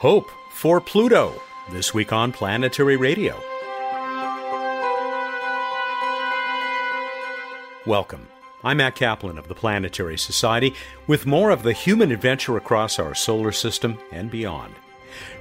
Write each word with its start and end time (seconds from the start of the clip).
Hope 0.00 0.30
for 0.48 0.80
Pluto, 0.80 1.34
this 1.68 1.92
week 1.92 2.10
on 2.10 2.32
Planetary 2.32 2.96
Radio. 2.96 3.38
Welcome. 7.84 8.26
I'm 8.64 8.78
Matt 8.78 8.94
Kaplan 8.94 9.36
of 9.36 9.48
the 9.48 9.54
Planetary 9.54 10.16
Society 10.16 10.74
with 11.06 11.26
more 11.26 11.50
of 11.50 11.62
the 11.62 11.74
human 11.74 12.12
adventure 12.12 12.56
across 12.56 12.98
our 12.98 13.14
solar 13.14 13.52
system 13.52 13.98
and 14.10 14.30
beyond. 14.30 14.74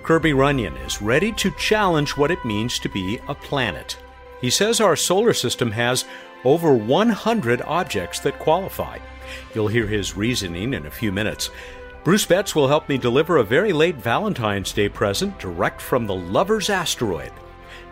Kirby 0.03 0.33
Runyon 0.33 0.75
is 0.75 1.01
ready 1.01 1.31
to 1.31 1.51
challenge 1.51 2.17
what 2.17 2.29
it 2.29 2.43
means 2.43 2.79
to 2.79 2.89
be 2.89 3.17
a 3.29 3.35
planet. 3.35 3.97
He 4.41 4.49
says 4.49 4.81
our 4.81 4.97
solar 4.97 5.31
system 5.31 5.71
has 5.71 6.03
over 6.43 6.73
100 6.73 7.61
objects 7.61 8.19
that 8.19 8.39
qualify. 8.39 8.99
You'll 9.55 9.69
hear 9.69 9.87
his 9.87 10.17
reasoning 10.17 10.73
in 10.73 10.85
a 10.85 10.91
few 10.91 11.13
minutes. 11.13 11.49
Bruce 12.01 12.25
Betts 12.25 12.55
will 12.55 12.69
help 12.69 12.87
me 12.87 12.97
deliver 12.97 13.37
a 13.37 13.43
very 13.43 13.73
late 13.73 13.97
Valentine's 13.97 14.71
Day 14.71 14.87
present 14.87 15.37
direct 15.37 15.81
from 15.81 16.07
the 16.07 16.15
Lover's 16.15 16.69
Asteroid. 16.69 17.33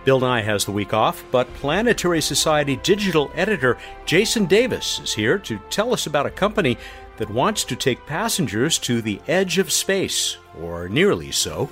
Bill 0.05 0.21
Nye 0.21 0.41
has 0.41 0.63
the 0.63 0.71
week 0.71 0.93
off, 0.93 1.25
but 1.29 1.53
Planetary 1.55 2.21
Society 2.21 2.77
digital 2.77 3.29
editor 3.35 3.77
Jason 4.05 4.45
Davis 4.45 5.01
is 5.01 5.13
here 5.13 5.37
to 5.39 5.59
tell 5.69 5.91
us 5.91 6.07
about 6.07 6.25
a 6.25 6.31
company 6.31 6.77
that 7.17 7.29
wants 7.29 7.65
to 7.65 7.75
take 7.75 8.05
passengers 8.05 8.77
to 8.79 9.01
the 9.01 9.19
edge 9.27 9.57
of 9.57 9.73
space, 9.73 10.37
or 10.61 10.87
nearly 10.87 11.31
so. 11.33 11.69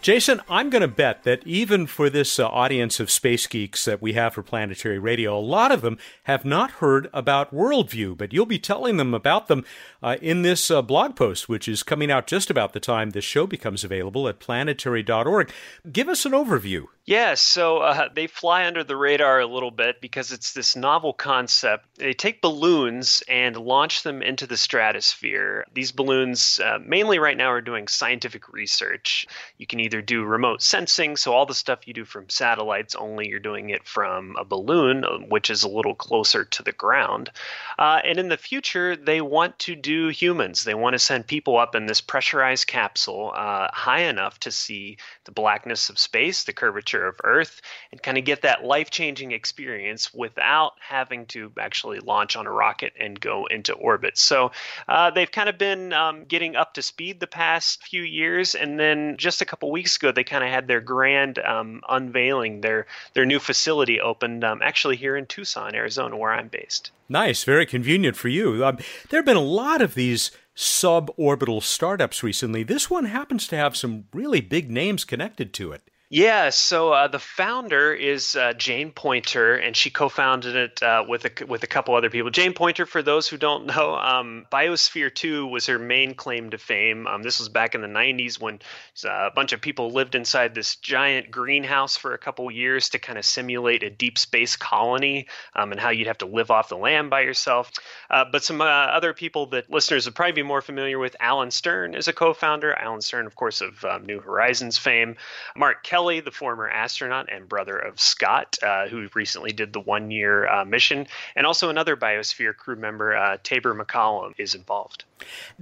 Jason, 0.00 0.40
I'm 0.48 0.70
going 0.70 0.82
to 0.82 0.88
bet 0.88 1.24
that 1.24 1.44
even 1.44 1.86
for 1.86 2.08
this 2.08 2.38
uh, 2.38 2.46
audience 2.46 3.00
of 3.00 3.10
space 3.10 3.46
geeks 3.46 3.84
that 3.86 4.00
we 4.00 4.12
have 4.12 4.34
for 4.34 4.42
planetary 4.42 4.98
radio, 4.98 5.36
a 5.36 5.40
lot 5.40 5.72
of 5.72 5.80
them 5.80 5.98
have 6.24 6.44
not 6.44 6.72
heard 6.72 7.08
about 7.12 7.52
Worldview, 7.52 8.16
but 8.16 8.32
you'll 8.32 8.46
be 8.46 8.58
telling 8.58 8.98
them 8.98 9.14
about 9.14 9.48
them 9.48 9.64
uh, 10.02 10.16
in 10.22 10.42
this 10.42 10.70
uh, 10.70 10.80
blog 10.80 11.16
post, 11.16 11.48
which 11.48 11.66
is 11.66 11.82
coming 11.82 12.10
out 12.10 12.26
just 12.28 12.50
about 12.50 12.72
the 12.72 12.80
time 12.80 13.10
this 13.10 13.24
show 13.24 13.46
becomes 13.46 13.82
available 13.82 14.28
at 14.28 14.38
planetary.org. 14.38 15.50
Give 15.90 16.08
us 16.08 16.24
an 16.24 16.32
overview. 16.32 16.86
Yeah, 17.06 17.34
so 17.34 17.78
uh, 17.78 18.08
they 18.12 18.26
fly 18.26 18.66
under 18.66 18.82
the 18.82 18.96
radar 18.96 19.38
a 19.38 19.46
little 19.46 19.70
bit 19.70 20.00
because 20.00 20.32
it's 20.32 20.52
this 20.54 20.74
novel 20.74 21.12
concept. 21.12 21.86
They 21.94 22.12
take 22.12 22.42
balloons 22.42 23.22
and 23.28 23.56
launch 23.56 24.02
them 24.02 24.22
into 24.22 24.44
the 24.44 24.56
stratosphere. 24.56 25.66
These 25.72 25.92
balloons, 25.92 26.58
uh, 26.58 26.80
mainly 26.84 27.20
right 27.20 27.36
now, 27.36 27.52
are 27.52 27.60
doing 27.60 27.86
scientific 27.86 28.52
research. 28.52 29.28
You 29.56 29.68
can 29.68 29.78
either 29.78 30.02
do 30.02 30.24
remote 30.24 30.62
sensing, 30.62 31.16
so 31.16 31.32
all 31.32 31.46
the 31.46 31.54
stuff 31.54 31.86
you 31.86 31.94
do 31.94 32.04
from 32.04 32.28
satellites, 32.28 32.96
only 32.96 33.28
you're 33.28 33.38
doing 33.38 33.70
it 33.70 33.86
from 33.86 34.34
a 34.36 34.44
balloon, 34.44 35.04
uh, 35.04 35.18
which 35.28 35.48
is 35.48 35.62
a 35.62 35.68
little 35.68 35.94
closer 35.94 36.44
to 36.44 36.62
the 36.64 36.72
ground. 36.72 37.30
Uh, 37.78 38.00
and 38.02 38.18
in 38.18 38.30
the 38.30 38.36
future, 38.36 38.96
they 38.96 39.20
want 39.20 39.56
to 39.60 39.76
do 39.76 40.08
humans. 40.08 40.64
They 40.64 40.74
want 40.74 40.94
to 40.94 40.98
send 40.98 41.28
people 41.28 41.56
up 41.56 41.76
in 41.76 41.86
this 41.86 42.00
pressurized 42.00 42.66
capsule 42.66 43.30
uh, 43.32 43.68
high 43.72 44.02
enough 44.02 44.40
to 44.40 44.50
see 44.50 44.96
the 45.24 45.30
blackness 45.30 45.88
of 45.88 46.00
space, 46.00 46.42
the 46.42 46.52
curvature 46.52 46.95
of 47.04 47.16
Earth 47.24 47.60
and 47.90 48.00
kind 48.00 48.16
of 48.16 48.24
get 48.24 48.42
that 48.42 48.64
life 48.64 48.90
changing 48.90 49.32
experience 49.32 50.14
without 50.14 50.74
having 50.78 51.26
to 51.26 51.50
actually 51.58 51.98
launch 51.98 52.36
on 52.36 52.46
a 52.46 52.50
rocket 52.52 52.92
and 52.98 53.18
go 53.20 53.46
into 53.46 53.72
orbit. 53.72 54.16
So 54.16 54.52
uh, 54.88 55.10
they've 55.10 55.30
kind 55.30 55.48
of 55.48 55.58
been 55.58 55.92
um, 55.92 56.24
getting 56.24 56.54
up 56.54 56.74
to 56.74 56.82
speed 56.82 57.18
the 57.18 57.26
past 57.26 57.84
few 57.84 58.02
years. 58.02 58.54
And 58.54 58.78
then 58.78 59.16
just 59.18 59.42
a 59.42 59.44
couple 59.44 59.70
weeks 59.72 59.96
ago, 59.96 60.12
they 60.12 60.24
kind 60.24 60.44
of 60.44 60.50
had 60.50 60.68
their 60.68 60.80
grand 60.80 61.38
um, 61.40 61.82
unveiling. 61.88 62.60
Their, 62.60 62.86
their 63.14 63.26
new 63.26 63.40
facility 63.40 64.00
opened 64.00 64.44
um, 64.44 64.60
actually 64.62 64.96
here 64.96 65.16
in 65.16 65.26
Tucson, 65.26 65.74
Arizona, 65.74 66.16
where 66.16 66.32
I'm 66.32 66.48
based. 66.48 66.92
Nice, 67.08 67.44
very 67.44 67.66
convenient 67.66 68.16
for 68.16 68.28
you. 68.28 68.64
Um, 68.64 68.78
there 69.10 69.18
have 69.18 69.26
been 69.26 69.36
a 69.36 69.40
lot 69.40 69.80
of 69.80 69.94
these 69.94 70.30
suborbital 70.56 71.62
startups 71.62 72.22
recently. 72.22 72.62
This 72.62 72.88
one 72.88 73.04
happens 73.04 73.46
to 73.48 73.56
have 73.56 73.76
some 73.76 74.06
really 74.12 74.40
big 74.40 74.70
names 74.70 75.04
connected 75.04 75.52
to 75.54 75.72
it. 75.72 75.82
Yeah, 76.08 76.50
so 76.50 76.92
uh, 76.92 77.08
the 77.08 77.18
founder 77.18 77.92
is 77.92 78.36
uh, 78.36 78.52
Jane 78.52 78.92
Poynter, 78.92 79.56
and 79.56 79.76
she 79.76 79.90
co-founded 79.90 80.54
it 80.54 80.80
uh, 80.80 81.04
with 81.08 81.24
a 81.24 81.44
with 81.46 81.64
a 81.64 81.66
couple 81.66 81.96
other 81.96 82.10
people. 82.10 82.30
Jane 82.30 82.52
Poynter, 82.52 82.86
for 82.86 83.02
those 83.02 83.26
who 83.26 83.36
don't 83.36 83.66
know, 83.66 83.96
um, 83.96 84.46
Biosphere 84.52 85.12
Two 85.12 85.48
was 85.48 85.66
her 85.66 85.80
main 85.80 86.14
claim 86.14 86.50
to 86.50 86.58
fame. 86.58 87.08
Um, 87.08 87.24
this 87.24 87.40
was 87.40 87.48
back 87.48 87.74
in 87.74 87.80
the 87.80 87.88
'90s 87.88 88.40
when 88.40 88.60
uh, 89.04 89.26
a 89.26 89.30
bunch 89.34 89.52
of 89.52 89.60
people 89.60 89.90
lived 89.90 90.14
inside 90.14 90.54
this 90.54 90.76
giant 90.76 91.32
greenhouse 91.32 91.96
for 91.96 92.14
a 92.14 92.18
couple 92.18 92.48
years 92.52 92.90
to 92.90 93.00
kind 93.00 93.18
of 93.18 93.24
simulate 93.24 93.82
a 93.82 93.90
deep 93.90 94.16
space 94.16 94.54
colony 94.54 95.26
um, 95.56 95.72
and 95.72 95.80
how 95.80 95.90
you'd 95.90 96.06
have 96.06 96.18
to 96.18 96.26
live 96.26 96.52
off 96.52 96.68
the 96.68 96.76
land 96.76 97.10
by 97.10 97.22
yourself. 97.22 97.72
Uh, 98.10 98.24
but 98.30 98.44
some 98.44 98.60
uh, 98.60 98.64
other 98.64 99.12
people 99.12 99.46
that 99.46 99.68
listeners 99.72 100.04
would 100.06 100.14
probably 100.14 100.30
be 100.34 100.42
more 100.44 100.62
familiar 100.62 101.00
with, 101.00 101.16
Alan 101.18 101.50
Stern 101.50 101.96
is 101.96 102.06
a 102.06 102.12
co-founder. 102.12 102.72
Alan 102.74 103.00
Stern, 103.00 103.26
of 103.26 103.34
course, 103.34 103.60
of 103.60 103.84
um, 103.84 104.06
New 104.06 104.20
Horizons 104.20 104.78
fame. 104.78 105.16
Mark 105.56 105.82
Kelly, 105.82 105.95
the 105.96 106.30
former 106.30 106.68
astronaut 106.68 107.32
and 107.32 107.48
brother 107.48 107.78
of 107.78 107.98
Scott, 107.98 108.58
uh, 108.62 108.86
who 108.86 109.08
recently 109.14 109.52
did 109.52 109.72
the 109.72 109.80
one 109.80 110.10
year 110.10 110.46
uh, 110.48 110.64
mission, 110.64 111.06
and 111.34 111.46
also 111.46 111.70
another 111.70 111.96
Biosphere 111.96 112.54
crew 112.54 112.76
member, 112.76 113.16
uh, 113.16 113.38
Taber 113.42 113.74
MacCallum, 113.74 114.34
is 114.38 114.54
involved. 114.54 115.04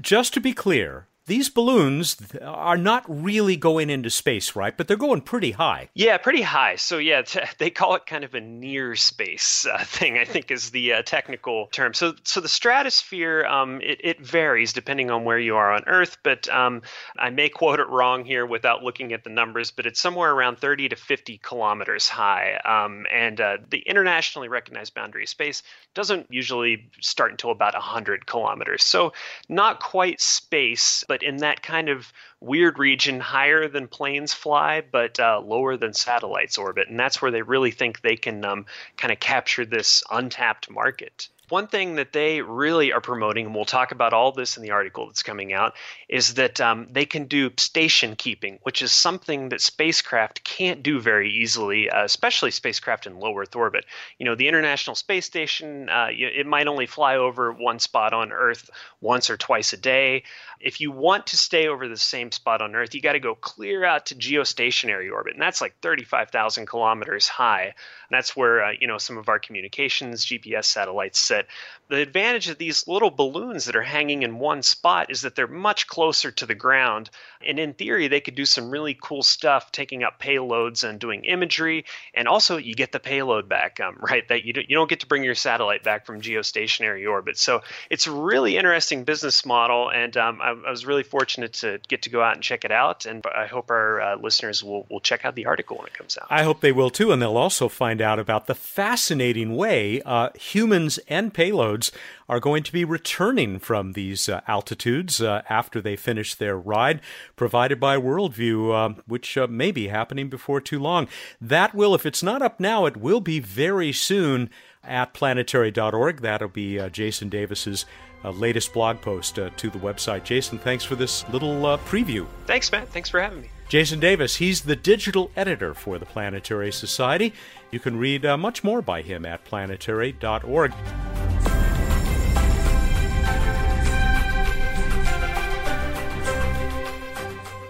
Just 0.00 0.34
to 0.34 0.40
be 0.40 0.52
clear, 0.52 1.06
these 1.26 1.48
balloons 1.48 2.16
are 2.42 2.76
not 2.76 3.04
really 3.08 3.56
going 3.56 3.88
into 3.88 4.10
space, 4.10 4.54
right? 4.54 4.76
But 4.76 4.88
they're 4.88 4.96
going 4.96 5.22
pretty 5.22 5.52
high. 5.52 5.88
Yeah, 5.94 6.18
pretty 6.18 6.42
high. 6.42 6.76
So 6.76 6.98
yeah, 6.98 7.22
t- 7.22 7.40
they 7.58 7.70
call 7.70 7.94
it 7.94 8.06
kind 8.06 8.24
of 8.24 8.34
a 8.34 8.40
near 8.40 8.94
space 8.94 9.66
uh, 9.66 9.78
thing. 9.84 10.18
I 10.18 10.24
think 10.24 10.50
is 10.50 10.70
the 10.70 10.94
uh, 10.94 11.02
technical 11.02 11.68
term. 11.68 11.94
So 11.94 12.14
so 12.24 12.40
the 12.40 12.48
stratosphere 12.48 13.44
um, 13.46 13.80
it, 13.80 14.00
it, 14.02 14.20
varies 14.20 14.72
depending 14.72 15.10
on 15.10 15.24
where 15.24 15.38
you 15.38 15.56
are 15.56 15.72
on 15.72 15.82
Earth, 15.86 16.18
but 16.22 16.48
um, 16.48 16.82
I 17.18 17.30
may 17.30 17.48
quote 17.48 17.80
it 17.80 17.88
wrong 17.88 18.24
here 18.24 18.46
without 18.46 18.82
looking 18.82 19.12
at 19.12 19.24
the 19.24 19.30
numbers, 19.30 19.70
but 19.70 19.86
it's 19.86 20.00
somewhere 20.00 20.32
around 20.32 20.58
30 20.58 20.90
to 20.90 20.96
50 20.96 21.38
kilometers 21.38 22.08
high. 22.08 22.56
Um, 22.64 23.06
and 23.12 23.40
uh, 23.40 23.58
the 23.70 23.78
internationally 23.80 24.48
recognized 24.48 24.94
boundary 24.94 25.26
space 25.26 25.62
doesn't 25.94 26.26
usually 26.30 26.90
start 27.00 27.30
until 27.30 27.50
about 27.50 27.74
100 27.74 28.26
kilometers. 28.26 28.82
So 28.82 29.12
not 29.48 29.80
quite 29.80 30.20
space, 30.20 31.04
but 31.08 31.13
in 31.22 31.38
that 31.38 31.62
kind 31.62 31.88
of 31.88 32.12
weird 32.40 32.78
region 32.78 33.20
higher 33.20 33.68
than 33.68 33.88
planes 33.88 34.32
fly, 34.34 34.82
but 34.82 35.18
uh, 35.20 35.40
lower 35.44 35.76
than 35.76 35.92
satellites 35.92 36.58
orbit. 36.58 36.88
And 36.88 36.98
that's 36.98 37.22
where 37.22 37.30
they 37.30 37.42
really 37.42 37.70
think 37.70 38.00
they 38.00 38.16
can 38.16 38.44
um, 38.44 38.66
kind 38.96 39.12
of 39.12 39.20
capture 39.20 39.64
this 39.64 40.02
untapped 40.10 40.70
market. 40.70 41.28
One 41.50 41.66
thing 41.66 41.96
that 41.96 42.12
they 42.12 42.40
really 42.40 42.92
are 42.92 43.00
promoting, 43.00 43.46
and 43.46 43.54
we'll 43.54 43.64
talk 43.64 43.92
about 43.92 44.12
all 44.12 44.32
this 44.32 44.56
in 44.56 44.62
the 44.62 44.70
article 44.70 45.06
that's 45.06 45.22
coming 45.22 45.52
out, 45.52 45.74
is 46.08 46.34
that 46.34 46.60
um, 46.60 46.88
they 46.90 47.04
can 47.04 47.26
do 47.26 47.50
station 47.58 48.16
keeping, 48.16 48.58
which 48.62 48.80
is 48.80 48.92
something 48.92 49.50
that 49.50 49.60
spacecraft 49.60 50.42
can't 50.44 50.82
do 50.82 51.00
very 51.00 51.30
easily, 51.30 51.90
uh, 51.90 52.04
especially 52.04 52.50
spacecraft 52.50 53.06
in 53.06 53.18
low 53.18 53.36
Earth 53.38 53.54
orbit. 53.54 53.84
You 54.18 54.24
know, 54.24 54.34
the 54.34 54.48
International 54.48 54.96
Space 54.96 55.26
Station, 55.26 55.88
uh, 55.88 56.08
it 56.10 56.46
might 56.46 56.66
only 56.66 56.86
fly 56.86 57.16
over 57.16 57.52
one 57.52 57.78
spot 57.78 58.14
on 58.14 58.32
Earth 58.32 58.70
once 59.00 59.28
or 59.28 59.36
twice 59.36 59.72
a 59.72 59.76
day. 59.76 60.22
If 60.60 60.80
you 60.80 60.90
want 60.90 61.26
to 61.28 61.36
stay 61.36 61.68
over 61.68 61.88
the 61.88 61.96
same 61.96 62.32
spot 62.32 62.62
on 62.62 62.74
Earth, 62.74 62.94
you 62.94 63.02
got 63.02 63.12
to 63.12 63.20
go 63.20 63.34
clear 63.34 63.84
out 63.84 64.06
to 64.06 64.14
geostationary 64.14 65.12
orbit, 65.12 65.34
and 65.34 65.42
that's 65.42 65.60
like 65.60 65.78
35,000 65.82 66.66
kilometers 66.66 67.28
high. 67.28 67.74
That's 68.14 68.36
where 68.36 68.64
uh, 68.64 68.72
you 68.78 68.86
know 68.86 68.98
some 68.98 69.18
of 69.18 69.28
our 69.28 69.38
communications 69.38 70.24
GPS 70.24 70.66
satellites 70.66 71.18
sit. 71.18 71.46
The 71.88 71.96
advantage 71.96 72.48
of 72.48 72.56
these 72.56 72.88
little 72.88 73.10
balloons 73.10 73.66
that 73.66 73.76
are 73.76 73.82
hanging 73.82 74.22
in 74.22 74.38
one 74.38 74.62
spot 74.62 75.10
is 75.10 75.22
that 75.22 75.34
they're 75.34 75.46
much 75.46 75.86
closer 75.86 76.30
to 76.30 76.46
the 76.46 76.54
ground, 76.54 77.10
and 77.46 77.58
in 77.58 77.74
theory, 77.74 78.08
they 78.08 78.20
could 78.20 78.34
do 78.34 78.46
some 78.46 78.70
really 78.70 78.96
cool 78.98 79.22
stuff, 79.22 79.70
taking 79.72 80.02
up 80.02 80.20
payloads 80.20 80.88
and 80.88 80.98
doing 80.98 81.24
imagery, 81.24 81.84
and 82.14 82.26
also 82.28 82.56
you 82.56 82.74
get 82.74 82.92
the 82.92 83.00
payload 83.00 83.48
back, 83.48 83.80
um, 83.80 83.98
right? 84.00 84.26
That 84.28 84.44
you 84.44 84.52
don't, 84.52 84.70
you 84.70 84.76
don't 84.76 84.88
get 84.88 85.00
to 85.00 85.06
bring 85.06 85.24
your 85.24 85.34
satellite 85.34 85.82
back 85.82 86.06
from 86.06 86.20
geostationary 86.20 87.08
orbit. 87.10 87.36
So 87.36 87.62
it's 87.90 88.06
a 88.06 88.12
really 88.12 88.56
interesting 88.56 89.04
business 89.04 89.44
model, 89.44 89.90
and 89.90 90.16
um, 90.16 90.40
I, 90.40 90.50
I, 90.50 90.70
was 90.70 90.86
really 90.86 91.02
fortunate 91.02 91.54
to 91.54 91.80
get 91.88 92.02
to 92.02 92.10
go 92.10 92.22
out 92.22 92.34
and 92.34 92.42
check 92.42 92.64
it 92.64 92.72
out, 92.72 93.06
and 93.06 93.24
I 93.26 93.46
hope 93.46 93.70
our 93.70 94.00
uh, 94.00 94.16
listeners 94.16 94.62
will 94.62 94.86
will 94.88 95.00
check 95.00 95.24
out 95.24 95.34
the 95.34 95.46
article 95.46 95.76
when 95.76 95.86
it 95.86 95.94
comes 95.94 96.16
out. 96.16 96.28
I 96.30 96.42
hope 96.44 96.60
they 96.60 96.72
will 96.72 96.90
too, 96.90 97.12
and 97.12 97.20
they'll 97.20 97.36
also 97.36 97.68
find 97.68 98.00
out 98.04 98.20
about 98.20 98.46
the 98.46 98.54
fascinating 98.54 99.56
way 99.56 100.00
uh, 100.02 100.28
humans 100.38 100.98
and 101.08 101.34
payloads 101.34 101.90
are 102.28 102.38
going 102.38 102.62
to 102.62 102.72
be 102.72 102.84
returning 102.84 103.58
from 103.58 103.92
these 103.92 104.28
uh, 104.28 104.40
altitudes 104.46 105.20
uh, 105.20 105.42
after 105.48 105.80
they 105.80 105.96
finish 105.96 106.34
their 106.34 106.56
ride, 106.56 107.00
provided 107.34 107.80
by 107.80 107.96
Worldview, 107.96 108.72
uh, 108.72 109.02
which 109.06 109.36
uh, 109.36 109.46
may 109.48 109.72
be 109.72 109.88
happening 109.88 110.28
before 110.28 110.60
too 110.60 110.78
long. 110.78 111.08
That 111.40 111.74
will, 111.74 111.94
if 111.94 112.06
it's 112.06 112.22
not 112.22 112.42
up 112.42 112.60
now, 112.60 112.86
it 112.86 112.96
will 112.96 113.20
be 113.20 113.40
very 113.40 113.92
soon 113.92 114.50
at 114.84 115.14
planetary.org. 115.14 116.20
That'll 116.20 116.48
be 116.48 116.78
uh, 116.78 116.88
Jason 116.90 117.28
Davis's 117.28 117.86
latest 118.22 118.72
blog 118.72 119.02
post 119.02 119.34
to 119.34 119.50
the 119.70 119.78
website. 119.78 120.24
Jason, 120.24 120.58
thanks 120.58 120.82
for 120.82 120.94
this 120.94 121.28
little 121.28 121.60
preview. 121.78 122.26
Thanks, 122.46 122.72
Matt. 122.72 122.88
Thanks 122.88 123.10
for 123.10 123.20
having 123.20 123.42
me. 123.42 123.50
Jason 123.68 123.98
Davis, 123.98 124.36
he's 124.36 124.62
the 124.62 124.76
digital 124.76 125.30
editor 125.36 125.74
for 125.74 125.98
the 125.98 126.06
Planetary 126.06 126.72
Society. 126.72 127.32
You 127.70 127.80
can 127.80 127.96
read 127.96 128.24
uh, 128.24 128.36
much 128.36 128.62
more 128.62 128.82
by 128.82 129.02
him 129.02 129.24
at 129.24 129.44
planetary.org. 129.44 130.72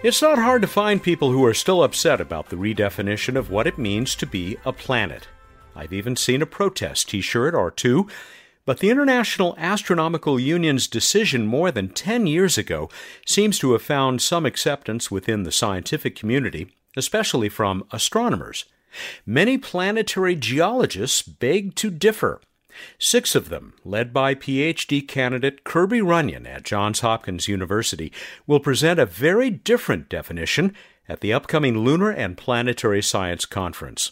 It's 0.04 0.20
not 0.20 0.36
hard 0.36 0.60
to 0.60 0.68
find 0.68 1.02
people 1.02 1.32
who 1.32 1.42
are 1.46 1.54
still 1.54 1.82
upset 1.82 2.20
about 2.20 2.50
the 2.50 2.56
redefinition 2.56 3.36
of 3.36 3.48
what 3.48 3.66
it 3.66 3.78
means 3.78 4.14
to 4.16 4.26
be 4.26 4.58
a 4.66 4.70
planet. 4.70 5.28
I've 5.74 5.94
even 5.94 6.14
seen 6.14 6.42
a 6.42 6.46
protest 6.46 7.08
t 7.08 7.22
shirt 7.22 7.54
or 7.54 7.70
two. 7.70 8.06
But 8.66 8.78
the 8.78 8.88
International 8.88 9.54
Astronomical 9.58 10.40
Union's 10.40 10.88
decision 10.88 11.46
more 11.46 11.70
than 11.70 11.90
10 11.90 12.26
years 12.26 12.56
ago 12.56 12.88
seems 13.26 13.58
to 13.58 13.72
have 13.72 13.82
found 13.82 14.22
some 14.22 14.46
acceptance 14.46 15.10
within 15.10 15.42
the 15.42 15.52
scientific 15.52 16.16
community, 16.16 16.68
especially 16.96 17.50
from 17.50 17.84
astronomers. 17.92 18.64
Many 19.26 19.58
planetary 19.58 20.34
geologists 20.34 21.20
beg 21.20 21.74
to 21.74 21.90
differ. 21.90 22.40
Six 22.98 23.34
of 23.34 23.50
them, 23.50 23.74
led 23.84 24.12
by 24.12 24.34
PhD 24.34 25.06
candidate 25.06 25.62
Kirby 25.64 26.00
Runyon 26.00 26.46
at 26.46 26.64
Johns 26.64 27.00
Hopkins 27.00 27.48
University, 27.48 28.12
will 28.46 28.60
present 28.60 28.98
a 28.98 29.06
very 29.06 29.50
different 29.50 30.08
definition 30.08 30.74
at 31.08 31.20
the 31.20 31.32
upcoming 31.32 31.78
Lunar 31.78 32.10
and 32.10 32.36
Planetary 32.36 33.02
Science 33.02 33.44
Conference. 33.44 34.10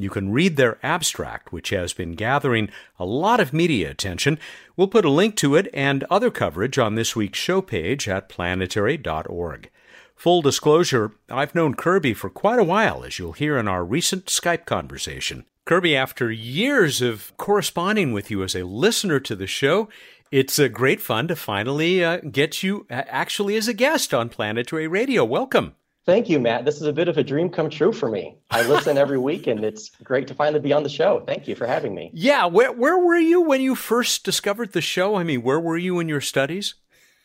You 0.00 0.10
can 0.10 0.32
read 0.32 0.56
their 0.56 0.78
abstract, 0.82 1.52
which 1.52 1.70
has 1.70 1.92
been 1.92 2.12
gathering 2.12 2.70
a 2.98 3.04
lot 3.04 3.38
of 3.38 3.52
media 3.52 3.90
attention. 3.90 4.38
We'll 4.76 4.88
put 4.88 5.04
a 5.04 5.10
link 5.10 5.36
to 5.36 5.56
it 5.56 5.68
and 5.74 6.04
other 6.04 6.30
coverage 6.30 6.78
on 6.78 6.94
this 6.94 7.14
week's 7.14 7.38
show 7.38 7.60
page 7.60 8.08
at 8.08 8.28
planetary.org. 8.28 9.70
Full 10.16 10.42
disclosure, 10.42 11.12
I've 11.30 11.54
known 11.54 11.74
Kirby 11.74 12.14
for 12.14 12.30
quite 12.30 12.58
a 12.58 12.64
while, 12.64 13.04
as 13.04 13.18
you'll 13.18 13.32
hear 13.32 13.58
in 13.58 13.68
our 13.68 13.84
recent 13.84 14.26
Skype 14.26 14.66
conversation. 14.66 15.44
Kirby, 15.64 15.94
after 15.96 16.30
years 16.30 17.00
of 17.00 17.32
corresponding 17.36 18.12
with 18.12 18.30
you 18.30 18.42
as 18.42 18.54
a 18.54 18.64
listener 18.64 19.20
to 19.20 19.36
the 19.36 19.46
show, 19.46 19.88
it's 20.30 20.58
a 20.58 20.68
great 20.68 21.00
fun 21.00 21.28
to 21.28 21.36
finally 21.36 22.04
uh, 22.04 22.18
get 22.18 22.62
you 22.62 22.86
uh, 22.90 23.02
actually 23.08 23.56
as 23.56 23.68
a 23.68 23.74
guest 23.74 24.14
on 24.14 24.28
Planetary 24.28 24.88
Radio. 24.88 25.24
Welcome. 25.24 25.74
Thank 26.10 26.28
you, 26.28 26.40
Matt. 26.40 26.64
This 26.64 26.80
is 26.80 26.88
a 26.88 26.92
bit 26.92 27.06
of 27.06 27.18
a 27.18 27.22
dream 27.22 27.50
come 27.50 27.70
true 27.70 27.92
for 27.92 28.10
me. 28.10 28.36
I 28.50 28.66
listen 28.66 28.98
every 28.98 29.18
week, 29.30 29.46
and 29.46 29.64
it's 29.64 29.90
great 30.02 30.26
to 30.26 30.34
finally 30.34 30.58
be 30.58 30.72
on 30.72 30.82
the 30.82 30.88
show. 30.88 31.22
Thank 31.24 31.46
you 31.46 31.54
for 31.54 31.68
having 31.68 31.94
me. 31.94 32.10
Yeah, 32.12 32.46
where 32.46 32.72
where 32.72 32.98
were 32.98 33.16
you 33.16 33.42
when 33.42 33.60
you 33.60 33.76
first 33.76 34.24
discovered 34.24 34.72
the 34.72 34.80
show? 34.80 35.14
I 35.14 35.22
mean, 35.22 35.44
where 35.44 35.60
were 35.60 35.76
you 35.76 36.00
in 36.00 36.08
your 36.08 36.20
studies? 36.20 36.74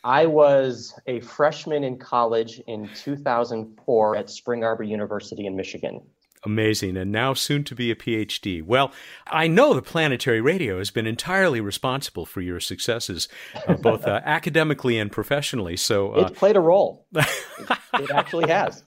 I 0.04 0.26
was 0.26 0.96
a 1.08 1.18
freshman 1.18 1.82
in 1.82 1.98
college 1.98 2.60
in 2.68 2.88
2004 2.94 4.16
at 4.16 4.30
Spring 4.30 4.62
Arbor 4.62 4.84
University 4.84 5.46
in 5.46 5.56
Michigan. 5.56 6.00
Amazing, 6.46 6.96
and 6.96 7.10
now 7.10 7.34
soon 7.34 7.64
to 7.64 7.74
be 7.74 7.90
a 7.90 7.96
PhD. 7.96 8.62
Well, 8.62 8.92
I 9.26 9.48
know 9.48 9.74
the 9.74 9.82
planetary 9.82 10.40
radio 10.40 10.78
has 10.78 10.92
been 10.92 11.04
entirely 11.04 11.60
responsible 11.60 12.24
for 12.24 12.40
your 12.40 12.60
successes, 12.60 13.28
uh, 13.66 13.74
both 13.74 14.06
uh, 14.06 14.20
academically 14.24 14.96
and 14.96 15.10
professionally. 15.10 15.76
So 15.76 16.14
uh, 16.14 16.20
it's 16.20 16.38
played 16.38 16.54
a 16.54 16.60
role. 16.60 17.04
it, 17.16 17.26
it, 17.94 18.10
actually 18.12 18.48
has. 18.48 18.84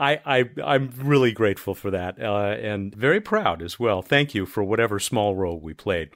I, 0.00 0.20
I 0.24 0.50
I'm 0.64 0.90
really 0.96 1.32
grateful 1.32 1.74
for 1.74 1.90
that, 1.90 2.18
uh, 2.18 2.56
and 2.58 2.94
very 2.94 3.20
proud 3.20 3.60
as 3.60 3.78
well. 3.78 4.00
Thank 4.00 4.34
you 4.34 4.46
for 4.46 4.64
whatever 4.64 4.98
small 4.98 5.36
role 5.36 5.60
we 5.60 5.74
played. 5.74 6.08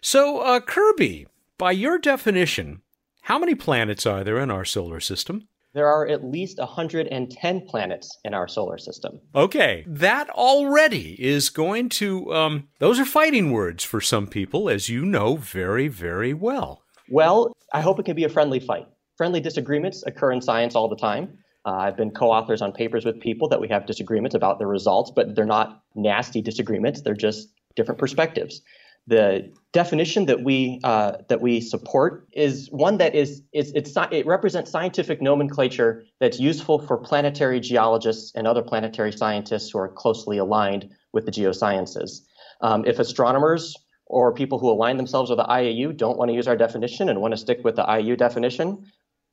So, 0.00 0.38
uh, 0.38 0.60
Kirby, 0.60 1.26
by 1.58 1.72
your 1.72 1.98
definition, 1.98 2.82
how 3.22 3.40
many 3.40 3.56
planets 3.56 4.06
are 4.06 4.22
there 4.22 4.38
in 4.38 4.52
our 4.52 4.64
solar 4.64 5.00
system? 5.00 5.48
There 5.74 5.88
are 5.88 6.06
at 6.06 6.24
least 6.24 6.58
110 6.58 7.60
planets 7.66 8.18
in 8.24 8.32
our 8.32 8.48
solar 8.48 8.78
system. 8.78 9.20
Okay, 9.34 9.84
that 9.86 10.30
already 10.30 11.16
is 11.22 11.50
going 11.50 11.88
to, 11.90 12.32
um, 12.32 12.68
those 12.78 12.98
are 13.00 13.04
fighting 13.04 13.50
words 13.50 13.84
for 13.84 14.00
some 14.00 14.26
people, 14.26 14.70
as 14.70 14.88
you 14.88 15.04
know 15.04 15.36
very, 15.36 15.88
very 15.88 16.32
well. 16.32 16.82
Well, 17.10 17.52
I 17.72 17.80
hope 17.80 17.98
it 17.98 18.04
can 18.04 18.16
be 18.16 18.24
a 18.24 18.28
friendly 18.28 18.60
fight. 18.60 18.86
Friendly 19.16 19.40
disagreements 19.40 20.04
occur 20.06 20.32
in 20.32 20.40
science 20.40 20.74
all 20.74 20.88
the 20.88 20.96
time. 20.96 21.38
Uh, 21.66 21.72
I've 21.72 21.96
been 21.96 22.10
co 22.10 22.30
authors 22.30 22.62
on 22.62 22.72
papers 22.72 23.04
with 23.04 23.20
people 23.20 23.48
that 23.48 23.60
we 23.60 23.68
have 23.68 23.86
disagreements 23.86 24.34
about 24.34 24.58
the 24.58 24.66
results, 24.66 25.10
but 25.14 25.34
they're 25.34 25.44
not 25.44 25.82
nasty 25.94 26.40
disagreements, 26.40 27.02
they're 27.02 27.14
just 27.14 27.48
different 27.74 27.98
perspectives 27.98 28.62
the 29.06 29.52
definition 29.72 30.26
that 30.26 30.42
we 30.42 30.80
uh, 30.82 31.18
that 31.28 31.40
we 31.40 31.60
support 31.60 32.26
is 32.32 32.68
one 32.70 32.96
that 32.98 33.14
is, 33.14 33.42
is 33.52 33.72
it's 33.74 33.92
it 34.12 34.26
represents 34.26 34.70
scientific 34.70 35.20
nomenclature 35.20 36.04
that's 36.20 36.40
useful 36.40 36.78
for 36.78 36.96
planetary 36.96 37.60
geologists 37.60 38.32
and 38.34 38.46
other 38.46 38.62
planetary 38.62 39.12
scientists 39.12 39.70
who 39.70 39.78
are 39.78 39.88
closely 39.88 40.38
aligned 40.38 40.88
with 41.12 41.26
the 41.26 41.32
geosciences. 41.32 42.20
Um, 42.62 42.84
if 42.86 42.98
astronomers 42.98 43.76
or 44.06 44.32
people 44.32 44.58
who 44.58 44.70
align 44.70 44.96
themselves 44.96 45.28
with 45.28 45.38
the 45.38 45.44
IAU 45.44 45.96
don't 45.96 46.16
want 46.16 46.30
to 46.30 46.34
use 46.34 46.48
our 46.48 46.56
definition 46.56 47.08
and 47.08 47.20
want 47.20 47.32
to 47.32 47.38
stick 47.38 47.60
with 47.62 47.76
the 47.76 47.84
IAU 47.84 48.16
definition, 48.16 48.84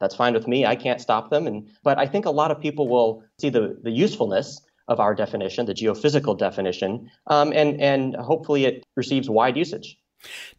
that's 0.02 0.16
fine 0.16 0.34
with 0.34 0.48
me. 0.48 0.66
I 0.66 0.76
can't 0.76 1.00
stop 1.00 1.30
them. 1.30 1.48
And 1.48 1.70
but 1.84 1.98
I 1.98 2.08
think 2.08 2.26
a 2.26 2.32
lot 2.32 2.52
of 2.52 2.60
people 2.60 2.90
will 2.90 3.24
see 3.40 3.50
the 3.50 3.78
the 3.82 3.92
usefulness 3.92 4.60
of 4.88 5.00
our 5.00 5.16
definition, 5.16 5.66
the 5.66 5.74
geophysical 5.74 6.38
definition, 6.38 7.10
um, 7.28 7.52
and 7.54 7.82
and 7.82 8.16
hopefully 8.16 8.66
it 8.66 8.84
receives 8.96 9.30
wide 9.30 9.58
usage. 9.58 9.98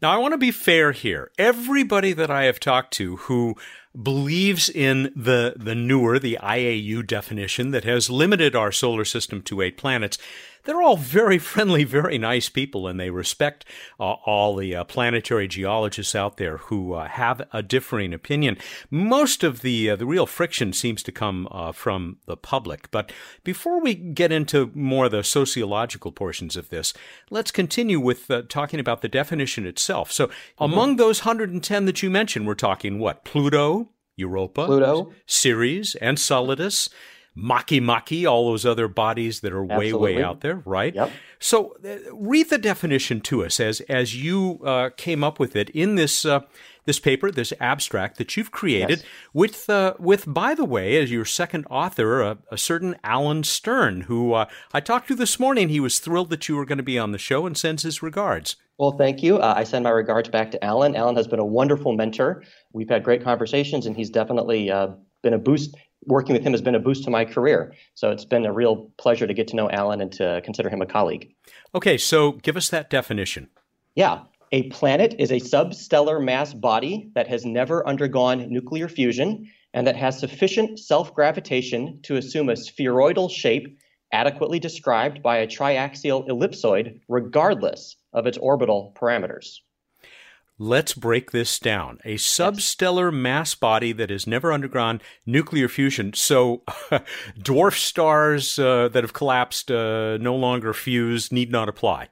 Now, 0.01 0.11
I 0.11 0.17
want 0.17 0.33
to 0.33 0.37
be 0.37 0.51
fair 0.51 0.91
here. 0.91 1.31
Everybody 1.37 2.13
that 2.13 2.29
I 2.29 2.43
have 2.45 2.59
talked 2.59 2.93
to 2.95 3.15
who 3.17 3.55
believes 4.01 4.69
in 4.69 5.11
the 5.15 5.53
the 5.55 5.75
newer, 5.75 6.19
the 6.19 6.39
IAU 6.41 7.05
definition 7.05 7.71
that 7.71 7.83
has 7.83 8.09
limited 8.09 8.55
our 8.55 8.71
solar 8.71 9.05
system 9.05 9.41
to 9.43 9.61
eight 9.61 9.77
planets 9.77 10.17
they're 10.63 10.81
all 10.81 10.97
very 10.97 11.37
friendly, 11.37 11.83
very 11.83 12.17
nice 12.17 12.49
people, 12.49 12.87
and 12.87 12.99
they 12.99 13.09
respect 13.09 13.65
uh, 13.99 14.13
all 14.25 14.55
the 14.55 14.75
uh, 14.75 14.83
planetary 14.85 15.47
geologists 15.47 16.15
out 16.15 16.37
there 16.37 16.57
who 16.57 16.93
uh, 16.93 17.07
have 17.07 17.41
a 17.51 17.61
differing 17.61 18.13
opinion. 18.13 18.57
Most 18.89 19.43
of 19.43 19.61
the 19.61 19.89
uh, 19.89 19.95
the 19.95 20.05
real 20.05 20.25
friction 20.25 20.73
seems 20.73 21.03
to 21.03 21.11
come 21.11 21.47
uh, 21.51 21.71
from 21.71 22.17
the 22.25 22.37
public. 22.37 22.89
But 22.91 23.11
before 23.43 23.81
we 23.81 23.93
get 23.93 24.31
into 24.31 24.71
more 24.73 25.05
of 25.05 25.11
the 25.11 25.23
sociological 25.23 26.11
portions 26.11 26.55
of 26.55 26.69
this, 26.69 26.93
let's 27.29 27.51
continue 27.51 27.99
with 27.99 28.31
uh, 28.31 28.43
talking 28.47 28.79
about 28.79 29.01
the 29.01 29.09
definition 29.09 29.65
itself. 29.65 30.11
So, 30.11 30.27
mm-hmm. 30.27 30.63
among 30.63 30.95
those 30.95 31.25
110 31.25 31.85
that 31.85 32.01
you 32.01 32.09
mentioned, 32.09 32.47
we're 32.47 32.55
talking 32.55 32.99
what? 32.99 33.25
Pluto, 33.25 33.82
Europa, 34.15 34.65
Pluto, 34.65 35.11
Ceres, 35.25 35.95
Enceladus. 36.01 36.89
Makemake, 37.35 38.29
all 38.29 38.51
those 38.51 38.63
other 38.63 38.87
bodies 38.87 39.39
that 39.39 39.51
are 39.51 39.63
way, 39.63 39.87
Absolutely. 39.87 40.15
way 40.17 40.23
out 40.23 40.41
there, 40.41 40.61
right? 40.65 40.93
Yep. 40.93 41.11
So 41.39 41.75
uh, 41.83 42.13
read 42.13 42.51
the 42.51 42.59
definition 42.59 43.21
to 43.21 43.43
us 43.43 43.59
as 43.59 43.81
as 43.89 44.15
you 44.15 44.59
uh, 44.63 44.91
came 44.97 45.23
up 45.23 45.39
with 45.39 45.55
it 45.55 45.71
in 45.71 45.95
this 45.95 46.25
uh, 46.25 46.41
this 46.85 46.99
paper, 46.99 47.31
this 47.31 47.53
abstract 47.59 48.17
that 48.17 48.35
you've 48.35 48.51
created 48.51 48.99
yes. 48.99 49.07
with 49.33 49.69
uh, 49.69 49.93
with 49.99 50.31
by 50.31 50.53
the 50.53 50.65
way, 50.65 51.01
as 51.01 51.11
your 51.11 51.25
second 51.25 51.65
author, 51.69 52.21
a, 52.21 52.37
a 52.51 52.57
certain 52.57 52.95
Alan 53.03 53.43
Stern, 53.43 54.01
who 54.01 54.33
uh, 54.33 54.45
I 54.73 54.79
talked 54.79 55.07
to 55.09 55.15
this 55.15 55.39
morning. 55.39 55.69
He 55.69 55.79
was 55.79 55.99
thrilled 55.99 56.29
that 56.29 56.47
you 56.47 56.55
were 56.55 56.65
going 56.65 56.77
to 56.77 56.83
be 56.83 56.99
on 56.99 57.11
the 57.11 57.17
show 57.17 57.45
and 57.45 57.57
sends 57.57 57.83
his 57.83 58.01
regards. 58.01 58.55
Well, 58.77 58.91
thank 58.91 59.21
you. 59.21 59.37
Uh, 59.37 59.53
I 59.55 59.63
send 59.63 59.83
my 59.83 59.91
regards 59.91 60.29
back 60.29 60.51
to 60.51 60.63
Alan. 60.63 60.95
Alan 60.95 61.15
has 61.15 61.27
been 61.27 61.39
a 61.39 61.45
wonderful 61.45 61.93
mentor. 61.93 62.43
We've 62.73 62.89
had 62.89 63.03
great 63.03 63.23
conversations, 63.23 63.85
and 63.85 63.95
he's 63.95 64.09
definitely 64.09 64.71
been 65.21 65.33
a 65.33 65.37
boost 65.37 65.75
working 66.05 66.33
with 66.33 66.43
him 66.43 66.51
has 66.51 66.61
been 66.61 66.75
a 66.75 66.79
boost 66.79 67.03
to 67.05 67.09
my 67.09 67.25
career. 67.25 67.73
So 67.95 68.11
it's 68.11 68.25
been 68.25 68.45
a 68.45 68.53
real 68.53 68.91
pleasure 68.97 69.27
to 69.27 69.33
get 69.33 69.47
to 69.49 69.55
know 69.55 69.69
Alan 69.69 70.01
and 70.01 70.11
to 70.13 70.41
consider 70.43 70.69
him 70.69 70.81
a 70.81 70.85
colleague. 70.85 71.33
Okay, 71.75 71.97
so 71.97 72.33
give 72.33 72.57
us 72.57 72.69
that 72.69 72.89
definition. 72.89 73.49
Yeah. 73.95 74.21
A 74.53 74.69
planet 74.69 75.15
is 75.17 75.31
a 75.31 75.39
substellar 75.39 76.23
mass 76.23 76.53
body 76.53 77.09
that 77.15 77.27
has 77.27 77.43
never 77.43 77.87
undergone 77.87 78.53
nuclear 78.53 78.87
fusion 78.87 79.51
and 79.73 79.87
that 79.87 79.95
has 79.95 80.19
sufficient 80.19 80.77
self 80.77 81.11
gravitation 81.15 81.99
to 82.03 82.17
assume 82.17 82.49
a 82.49 82.55
spheroidal 82.55 83.31
shape 83.31 83.79
adequately 84.11 84.59
described 84.59 85.23
by 85.23 85.37
a 85.37 85.47
triaxial 85.47 86.27
ellipsoid, 86.27 86.99
regardless 87.09 87.95
of 88.13 88.27
its 88.27 88.37
orbital 88.37 88.95
parameters. 88.95 89.57
Let's 90.59 90.93
break 90.93 91.31
this 91.31 91.57
down. 91.57 91.97
A 92.05 92.17
substellar 92.17 93.11
mass 93.11 93.55
body 93.55 93.91
that 93.93 94.11
has 94.11 94.27
never 94.27 94.53
undergone 94.53 95.01
nuclear 95.25 95.67
fusion. 95.67 96.13
So, 96.13 96.61
dwarf 97.39 97.73
stars 97.73 98.59
uh, 98.59 98.89
that 98.89 99.03
have 99.03 99.13
collapsed, 99.13 99.71
uh, 99.71 100.17
no 100.17 100.35
longer 100.35 100.73
fuse, 100.73 101.31
need 101.31 101.51
not 101.51 101.69
apply. 101.69 102.09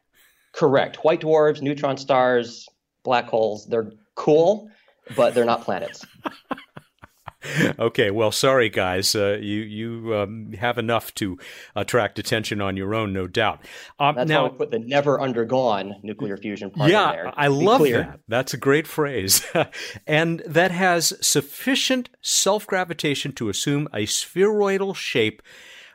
Correct. 0.54 0.98
White 1.04 1.22
dwarfs, 1.22 1.62
neutron 1.62 1.98
stars, 1.98 2.68
black 3.04 3.28
holes, 3.28 3.66
they're 3.68 3.92
cool, 4.16 4.70
but 5.16 5.34
they're 5.34 5.46
not 5.46 5.62
planets. 5.62 6.06
okay, 7.80 8.12
well, 8.12 8.32
sorry 8.32 8.70
guys, 8.70 9.16
uh, 9.16 9.38
you 9.42 9.62
you 9.62 10.16
um, 10.16 10.54
have 10.54 10.78
enough 10.78 11.14
to 11.16 11.38
attract 11.76 12.20
attention 12.20 12.62
on 12.62 12.78
your 12.78 12.94
own, 12.94 13.14
no 13.14 13.28
doubt. 13.28 13.66
Um, 14.00 14.16
That's 14.16 14.30
now, 14.30 14.44
why 14.44 14.50
I 14.50 14.58
put 14.58 14.72
the 14.72 14.80
never 14.80 15.20
undergone 15.20 15.96
nuclear 16.04 16.38
fusion 16.38 16.70
part 16.70 16.92
yeah, 16.92 17.12
there. 17.12 17.34
I 17.36 17.48
love 17.48 17.80
clear. 17.80 18.04
that. 18.04 18.20
That's 18.28 18.54
a 18.54 18.58
great 18.58 18.88
phrase, 18.88 19.44
and 20.08 20.44
that 20.46 20.72
has 20.72 21.14
sufficient 21.26 22.10
self 22.22 22.68
gravitation 22.68 23.32
to 23.34 23.50
assume 23.50 23.88
a 23.94 24.06
spheroidal 24.06 24.94
shape 24.94 25.42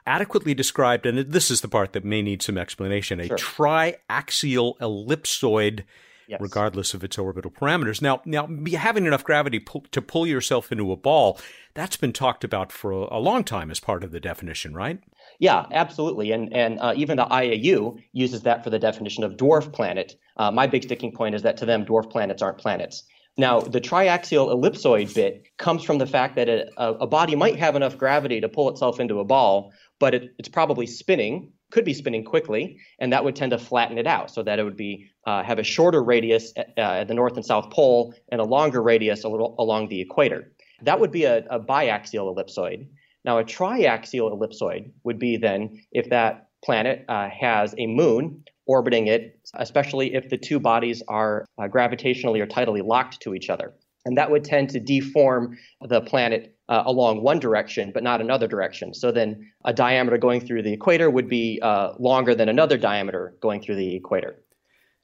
adequately 0.06 0.54
described, 0.54 1.06
and 1.06 1.18
this 1.18 1.50
is 1.50 1.60
the 1.60 1.68
part 1.68 1.92
that 1.92 2.04
may 2.04 2.22
need 2.22 2.42
some 2.42 2.56
explanation, 2.56 3.20
a 3.20 3.26
sure. 3.26 3.36
triaxial 3.36 4.78
ellipsoid 4.78 5.84
yes. 6.28 6.40
regardless 6.40 6.94
of 6.94 7.04
its 7.04 7.18
orbital 7.18 7.50
parameters. 7.50 8.02
Now, 8.02 8.20
now 8.25 8.48
having 8.76 9.06
enough 9.06 9.25
gravity 9.25 9.58
pull, 9.58 9.84
to 9.90 10.02
pull 10.02 10.26
yourself 10.26 10.72
into 10.72 10.92
a 10.92 10.96
ball, 10.96 11.38
that's 11.75 11.96
been 11.96 12.12
talked 12.12 12.44
about 12.44 12.72
for 12.72 12.92
a, 12.92 13.16
a, 13.16 13.20
long 13.20 13.44
time 13.44 13.70
as 13.70 13.80
part 13.80 14.04
of 14.04 14.12
the 14.12 14.20
definition, 14.20 14.75
right? 14.75 14.98
Yeah, 15.38 15.66
absolutely. 15.70 16.32
And 16.32 16.52
and 16.54 16.78
uh, 16.80 16.94
even 16.96 17.16
the 17.16 17.26
IAU 17.26 18.02
uses 18.12 18.42
that 18.42 18.64
for 18.64 18.70
the 18.70 18.78
definition 18.78 19.25
of 19.25 19.36
dwarf 19.36 19.72
planet. 19.72 20.14
Uh, 20.36 20.50
my 20.50 20.66
big 20.66 20.84
sticking 20.84 21.12
point 21.12 21.34
is 21.34 21.42
that 21.42 21.58
to 21.58 21.66
them, 21.66 21.84
dwarf 21.84 22.10
planets 22.10 22.42
aren't 22.42 22.58
planets. 22.58 23.04
Now, 23.38 23.60
the 23.60 23.82
triaxial 23.82 24.48
ellipsoid 24.48 25.14
bit 25.14 25.46
comes 25.58 25.84
from 25.84 25.98
the 25.98 26.06
fact 26.06 26.36
that 26.36 26.48
a, 26.48 26.70
a 26.78 27.06
body 27.06 27.36
might 27.36 27.56
have 27.56 27.76
enough 27.76 27.98
gravity 27.98 28.40
to 28.40 28.48
pull 28.48 28.70
itself 28.70 28.98
into 28.98 29.20
a 29.20 29.25
ball, 29.25 29.72
but 29.98 30.14
it, 30.14 30.34
it's 30.38 30.48
probably 30.48 30.86
spinning, 30.86 31.52
could 31.70 31.84
be 31.84 31.94
spinning 31.94 32.24
quickly, 32.24 32.78
and 32.98 33.12
that 33.12 33.24
would 33.24 33.36
tend 33.36 33.50
to 33.50 33.58
flatten 33.58 33.98
it 33.98 34.06
out 34.06 34.30
so 34.30 34.42
that 34.42 34.58
it 34.58 34.64
would 34.64 34.76
be 34.76 35.10
uh, 35.26 35.42
have 35.42 35.58
a 35.58 35.64
shorter 35.64 36.02
radius 36.02 36.52
at, 36.56 36.72
uh, 36.76 36.80
at, 36.80 37.08
the 37.08 37.14
north 37.14 37.36
and 37.36 37.44
south 37.44 37.70
pole 37.70 38.14
and 38.30 38.40
a 38.40 38.44
longer 38.44 38.82
radius 38.82 39.24
a 39.24 39.28
little 39.28 39.54
along 39.58 39.88
the 39.88 40.00
equator. 40.00 40.52
That 40.82 41.00
would 41.00 41.10
be 41.10 41.24
a, 41.24 41.38
a 41.48 41.58
biaxial 41.58 42.34
ellipsoid. 42.34 42.86
Now, 43.24 43.38
a 43.38 43.44
triaxial 43.44 44.30
ellipsoid 44.30 44.92
would 45.02 45.18
be 45.18 45.36
then 45.36 45.82
if 45.90 46.10
that 46.10 46.48
planet 46.64 47.04
uh, 47.08 47.28
has 47.28 47.74
a 47.78 47.86
moon 47.86 48.44
orbiting 48.66 49.06
it, 49.06 49.38
especially 49.54 50.14
if 50.14 50.28
the 50.28 50.36
two 50.36 50.60
bodies 50.60 51.02
are 51.08 51.46
uh, 51.58 51.68
gravitationally 51.68 52.40
or 52.40 52.46
tidally 52.46 52.84
locked 52.84 53.20
to 53.22 53.34
each 53.34 53.48
other. 53.48 53.74
And 54.06 54.16
that 54.16 54.30
would 54.30 54.44
tend 54.44 54.70
to 54.70 54.80
deform 54.80 55.58
the 55.82 56.00
planet 56.00 56.56
uh, 56.68 56.84
along 56.86 57.22
one 57.22 57.40
direction, 57.40 57.90
but 57.92 58.04
not 58.04 58.20
another 58.20 58.46
direction. 58.46 58.94
So 58.94 59.10
then 59.10 59.50
a 59.64 59.72
diameter 59.72 60.16
going 60.16 60.40
through 60.40 60.62
the 60.62 60.72
equator 60.72 61.10
would 61.10 61.28
be 61.28 61.58
uh, 61.60 61.92
longer 61.98 62.34
than 62.34 62.48
another 62.48 62.78
diameter 62.78 63.34
going 63.40 63.60
through 63.60 63.75
the 63.76 63.96
equator. 63.96 64.36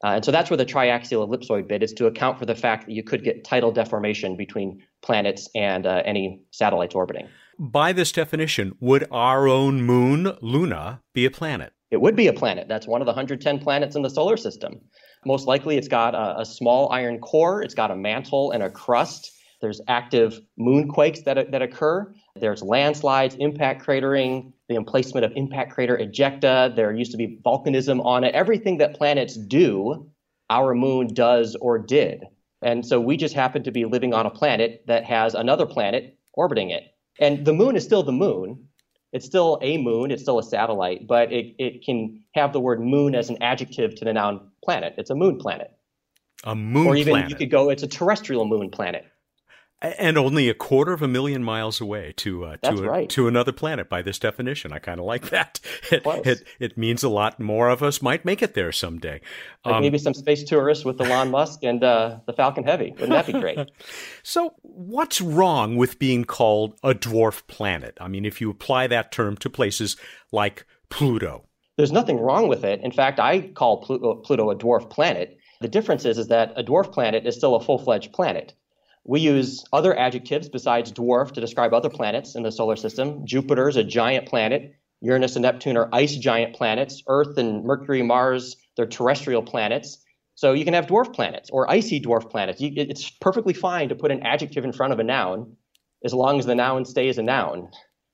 Uh, 0.04 0.14
and 0.14 0.24
so 0.24 0.30
that's 0.30 0.50
where 0.50 0.56
the 0.56 0.66
triaxial 0.66 1.28
ellipsoid 1.28 1.68
bit 1.68 1.82
is 1.82 1.92
to 1.94 2.06
account 2.06 2.38
for 2.38 2.46
the 2.46 2.54
fact 2.54 2.86
that 2.86 2.92
you 2.92 3.02
could 3.02 3.24
get 3.24 3.44
tidal 3.44 3.72
deformation 3.72 4.36
between 4.36 4.82
planets 5.02 5.48
and 5.54 5.84
uh, 5.84 6.02
any 6.04 6.40
satellites 6.52 6.94
orbiting. 6.94 7.28
By 7.58 7.92
this 7.92 8.12
definition, 8.12 8.76
would 8.80 9.06
our 9.10 9.48
own 9.48 9.82
moon, 9.82 10.36
Luna, 10.40 11.02
be 11.12 11.24
a 11.24 11.30
planet? 11.30 11.72
It 11.90 12.00
would 12.00 12.16
be 12.16 12.26
a 12.28 12.32
planet. 12.32 12.68
That's 12.68 12.86
one 12.86 13.00
of 13.00 13.06
the 13.06 13.10
110 13.10 13.58
planets 13.58 13.94
in 13.94 14.02
the 14.02 14.10
solar 14.10 14.36
system. 14.36 14.80
Most 15.24 15.46
likely, 15.46 15.76
it's 15.76 15.88
got 15.88 16.14
a, 16.14 16.40
a 16.40 16.44
small 16.44 16.90
iron 16.90 17.18
core, 17.18 17.62
it's 17.62 17.74
got 17.74 17.90
a 17.90 17.96
mantle 17.96 18.50
and 18.50 18.62
a 18.62 18.70
crust. 18.70 19.32
There's 19.60 19.80
active 19.86 20.40
moonquakes 20.58 21.22
that, 21.24 21.52
that 21.52 21.62
occur. 21.62 22.12
There's 22.34 22.62
landslides, 22.62 23.36
impact 23.36 23.86
cratering, 23.86 24.52
the 24.68 24.74
emplacement 24.74 25.24
of 25.24 25.32
impact 25.36 25.72
crater 25.72 25.96
ejecta. 25.96 26.74
There 26.74 26.92
used 26.92 27.12
to 27.12 27.16
be 27.16 27.38
volcanism 27.44 28.04
on 28.04 28.24
it. 28.24 28.34
Everything 28.34 28.78
that 28.78 28.94
planets 28.94 29.36
do, 29.36 30.10
our 30.50 30.74
moon 30.74 31.14
does 31.14 31.54
or 31.60 31.78
did. 31.78 32.24
And 32.62 32.84
so 32.84 33.00
we 33.00 33.16
just 33.16 33.34
happen 33.34 33.62
to 33.64 33.70
be 33.70 33.84
living 33.84 34.14
on 34.14 34.26
a 34.26 34.30
planet 34.30 34.82
that 34.86 35.04
has 35.04 35.34
another 35.34 35.66
planet 35.66 36.16
orbiting 36.34 36.70
it. 36.70 36.84
And 37.20 37.44
the 37.44 37.52
moon 37.52 37.76
is 37.76 37.84
still 37.84 38.02
the 38.02 38.12
moon. 38.12 38.68
It's 39.12 39.26
still 39.26 39.58
a 39.60 39.76
moon, 39.76 40.10
it's 40.10 40.22
still 40.22 40.38
a 40.38 40.42
satellite, 40.42 41.06
but 41.06 41.30
it, 41.30 41.54
it 41.58 41.84
can 41.84 42.24
have 42.34 42.52
the 42.52 42.60
word 42.60 42.80
moon 42.80 43.14
as 43.14 43.28
an 43.28 43.42
adjective 43.42 43.94
to 43.96 44.04
the 44.06 44.12
noun 44.12 44.51
planet. 44.64 44.94
It's 44.98 45.10
a 45.10 45.14
moon 45.14 45.38
planet. 45.38 45.70
A 46.44 46.54
moon 46.54 46.84
planet. 46.84 46.92
Or 46.92 46.96
even 46.96 47.12
planet. 47.12 47.30
you 47.30 47.36
could 47.36 47.50
go, 47.50 47.70
it's 47.70 47.82
a 47.82 47.88
terrestrial 47.88 48.44
moon 48.44 48.70
planet 48.70 49.04
and 49.82 50.16
only 50.16 50.48
a 50.48 50.54
quarter 50.54 50.92
of 50.92 51.02
a 51.02 51.08
million 51.08 51.42
miles 51.42 51.80
away 51.80 52.12
to 52.16 52.44
uh, 52.44 52.56
to 52.58 52.84
a, 52.84 52.88
right. 52.88 53.08
to 53.10 53.26
another 53.26 53.52
planet 53.52 53.88
by 53.88 54.00
this 54.00 54.18
definition. 54.18 54.72
I 54.72 54.78
kind 54.78 55.00
of 55.00 55.06
like 55.06 55.30
that. 55.30 55.60
It, 55.92 56.06
it, 56.26 56.46
it 56.58 56.78
means 56.78 57.02
a 57.02 57.08
lot 57.08 57.38
more 57.38 57.68
of 57.68 57.82
us 57.82 58.00
might 58.00 58.24
make 58.24 58.40
it 58.40 58.54
there 58.54 58.72
someday. 58.72 59.20
Like 59.64 59.74
um, 59.74 59.82
maybe 59.82 59.98
some 59.98 60.14
space 60.14 60.42
tourists 60.42 60.84
with 60.84 61.00
Elon 61.00 61.30
Musk 61.30 61.64
and 61.64 61.82
uh, 61.84 62.20
the 62.26 62.32
Falcon 62.32 62.64
Heavy. 62.64 62.92
Wouldn't 62.92 63.10
that 63.10 63.26
be 63.26 63.32
great? 63.32 63.58
so, 64.22 64.54
what's 64.62 65.20
wrong 65.20 65.76
with 65.76 65.98
being 65.98 66.24
called 66.24 66.78
a 66.82 66.94
dwarf 66.94 67.46
planet? 67.46 67.98
I 68.00 68.08
mean, 68.08 68.24
if 68.24 68.40
you 68.40 68.48
apply 68.48 68.86
that 68.86 69.12
term 69.12 69.36
to 69.38 69.50
places 69.50 69.96
like 70.30 70.64
Pluto, 70.88 71.44
there's 71.76 71.92
nothing 71.92 72.18
wrong 72.18 72.48
with 72.48 72.64
it. 72.64 72.80
In 72.82 72.92
fact, 72.92 73.18
I 73.18 73.40
call 73.40 73.82
Pluto, 73.82 74.16
Pluto 74.16 74.50
a 74.50 74.56
dwarf 74.56 74.90
planet. 74.90 75.38
The 75.60 75.68
difference 75.68 76.04
is, 76.04 76.18
is 76.18 76.28
that 76.28 76.52
a 76.56 76.62
dwarf 76.62 76.92
planet 76.92 77.26
is 77.26 77.36
still 77.36 77.54
a 77.54 77.64
full-fledged 77.64 78.12
planet. 78.12 78.52
We 79.04 79.20
use 79.20 79.64
other 79.72 79.96
adjectives 79.96 80.48
besides 80.48 80.92
dwarf 80.92 81.32
to 81.32 81.40
describe 81.40 81.72
other 81.72 81.90
planets 81.90 82.34
in 82.36 82.42
the 82.42 82.52
solar 82.52 82.76
system. 82.76 83.26
Jupiter 83.26 83.68
is 83.68 83.76
a 83.76 83.84
giant 83.84 84.26
planet. 84.26 84.74
Uranus 85.00 85.34
and 85.34 85.42
Neptune 85.42 85.76
are 85.76 85.88
ice 85.92 86.14
giant 86.16 86.54
planets. 86.54 87.02
Earth 87.08 87.36
and 87.38 87.64
Mercury, 87.64 88.02
Mars, 88.02 88.56
they're 88.76 88.86
terrestrial 88.86 89.42
planets. 89.42 89.98
So 90.34 90.52
you 90.52 90.64
can 90.64 90.74
have 90.74 90.86
dwarf 90.86 91.12
planets 91.12 91.50
or 91.50 91.70
icy 91.70 92.00
dwarf 92.00 92.30
planets. 92.30 92.60
You, 92.60 92.72
it's 92.76 93.10
perfectly 93.10 93.54
fine 93.54 93.88
to 93.88 93.94
put 93.94 94.12
an 94.12 94.22
adjective 94.22 94.64
in 94.64 94.72
front 94.72 94.92
of 94.92 94.98
a 94.98 95.04
noun 95.04 95.56
as 96.04 96.14
long 96.14 96.38
as 96.38 96.46
the 96.46 96.54
noun 96.54 96.84
stays 96.84 97.18
a 97.18 97.22
noun 97.22 97.70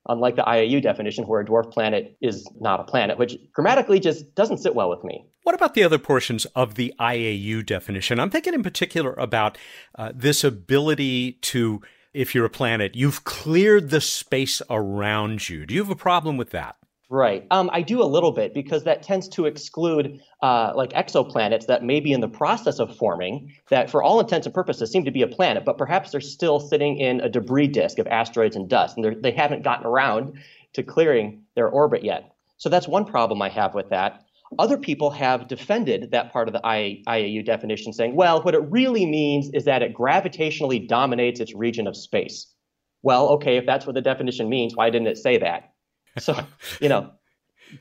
unlike 0.08 0.36
the 0.36 0.42
IAU 0.42 0.82
definition 0.82 1.24
where 1.24 1.40
a 1.40 1.44
dwarf 1.44 1.70
planet 1.70 2.16
is 2.20 2.48
not 2.60 2.80
a 2.80 2.84
planet, 2.84 3.18
which 3.18 3.36
grammatically 3.52 4.00
just 4.00 4.34
doesn't 4.34 4.58
sit 4.58 4.74
well 4.74 4.88
with 4.88 5.04
me. 5.04 5.26
What 5.42 5.54
about 5.54 5.74
the 5.74 5.82
other 5.82 5.98
portions 5.98 6.44
of 6.54 6.74
the 6.74 6.94
IAU 7.00 7.64
definition? 7.64 8.20
I'm 8.20 8.30
thinking 8.30 8.54
in 8.54 8.62
particular 8.62 9.14
about 9.14 9.58
uh, 9.96 10.12
this 10.14 10.44
ability 10.44 11.32
to, 11.32 11.82
if 12.12 12.34
you're 12.34 12.44
a 12.44 12.50
planet, 12.50 12.94
you've 12.94 13.24
cleared 13.24 13.90
the 13.90 14.00
space 14.00 14.60
around 14.70 15.48
you. 15.48 15.66
Do 15.66 15.74
you 15.74 15.82
have 15.82 15.90
a 15.90 15.96
problem 15.96 16.36
with 16.36 16.50
that? 16.50 16.76
Right. 17.10 17.46
Um, 17.50 17.70
I 17.72 17.80
do 17.80 18.02
a 18.02 18.04
little 18.04 18.32
bit 18.32 18.52
because 18.52 18.84
that 18.84 19.02
tends 19.02 19.28
to 19.30 19.46
exclude 19.46 20.20
uh, 20.42 20.72
like 20.74 20.92
exoplanets 20.92 21.64
that 21.66 21.82
may 21.82 22.00
be 22.00 22.12
in 22.12 22.20
the 22.20 22.28
process 22.28 22.78
of 22.78 22.94
forming 22.94 23.54
that, 23.70 23.88
for 23.90 24.02
all 24.02 24.20
intents 24.20 24.46
and 24.46 24.54
purposes, 24.54 24.92
seem 24.92 25.06
to 25.06 25.10
be 25.10 25.22
a 25.22 25.26
planet, 25.26 25.64
but 25.64 25.78
perhaps 25.78 26.10
they're 26.10 26.20
still 26.20 26.60
sitting 26.60 26.98
in 26.98 27.22
a 27.22 27.28
debris 27.30 27.68
disk 27.68 27.98
of 27.98 28.06
asteroids 28.08 28.56
and 28.56 28.68
dust, 28.68 28.98
and 28.98 29.22
they 29.22 29.30
haven't 29.30 29.62
gotten 29.62 29.86
around 29.86 30.34
to 30.74 30.82
clearing 30.82 31.44
their 31.54 31.68
orbit 31.68 32.04
yet. 32.04 32.30
So 32.58 32.68
that's 32.68 32.86
one 32.86 33.06
problem 33.06 33.40
I 33.40 33.48
have 33.48 33.74
with 33.74 33.88
that. 33.88 34.24
Other 34.58 34.76
people 34.76 35.10
have 35.10 35.48
defended 35.48 36.10
that 36.10 36.30
part 36.30 36.48
of 36.48 36.52
the 36.52 36.60
IAU 36.60 37.42
definition, 37.44 37.94
saying, 37.94 38.16
well, 38.16 38.42
what 38.42 38.54
it 38.54 38.70
really 38.70 39.06
means 39.06 39.48
is 39.54 39.64
that 39.64 39.82
it 39.82 39.94
gravitationally 39.94 40.86
dominates 40.86 41.40
its 41.40 41.54
region 41.54 41.86
of 41.86 41.96
space. 41.96 42.52
Well, 43.02 43.28
okay, 43.30 43.56
if 43.56 43.64
that's 43.64 43.86
what 43.86 43.94
the 43.94 44.02
definition 44.02 44.50
means, 44.50 44.76
why 44.76 44.90
didn't 44.90 45.08
it 45.08 45.16
say 45.16 45.38
that? 45.38 45.72
So, 46.18 46.38
you 46.80 46.88
know, 46.88 47.12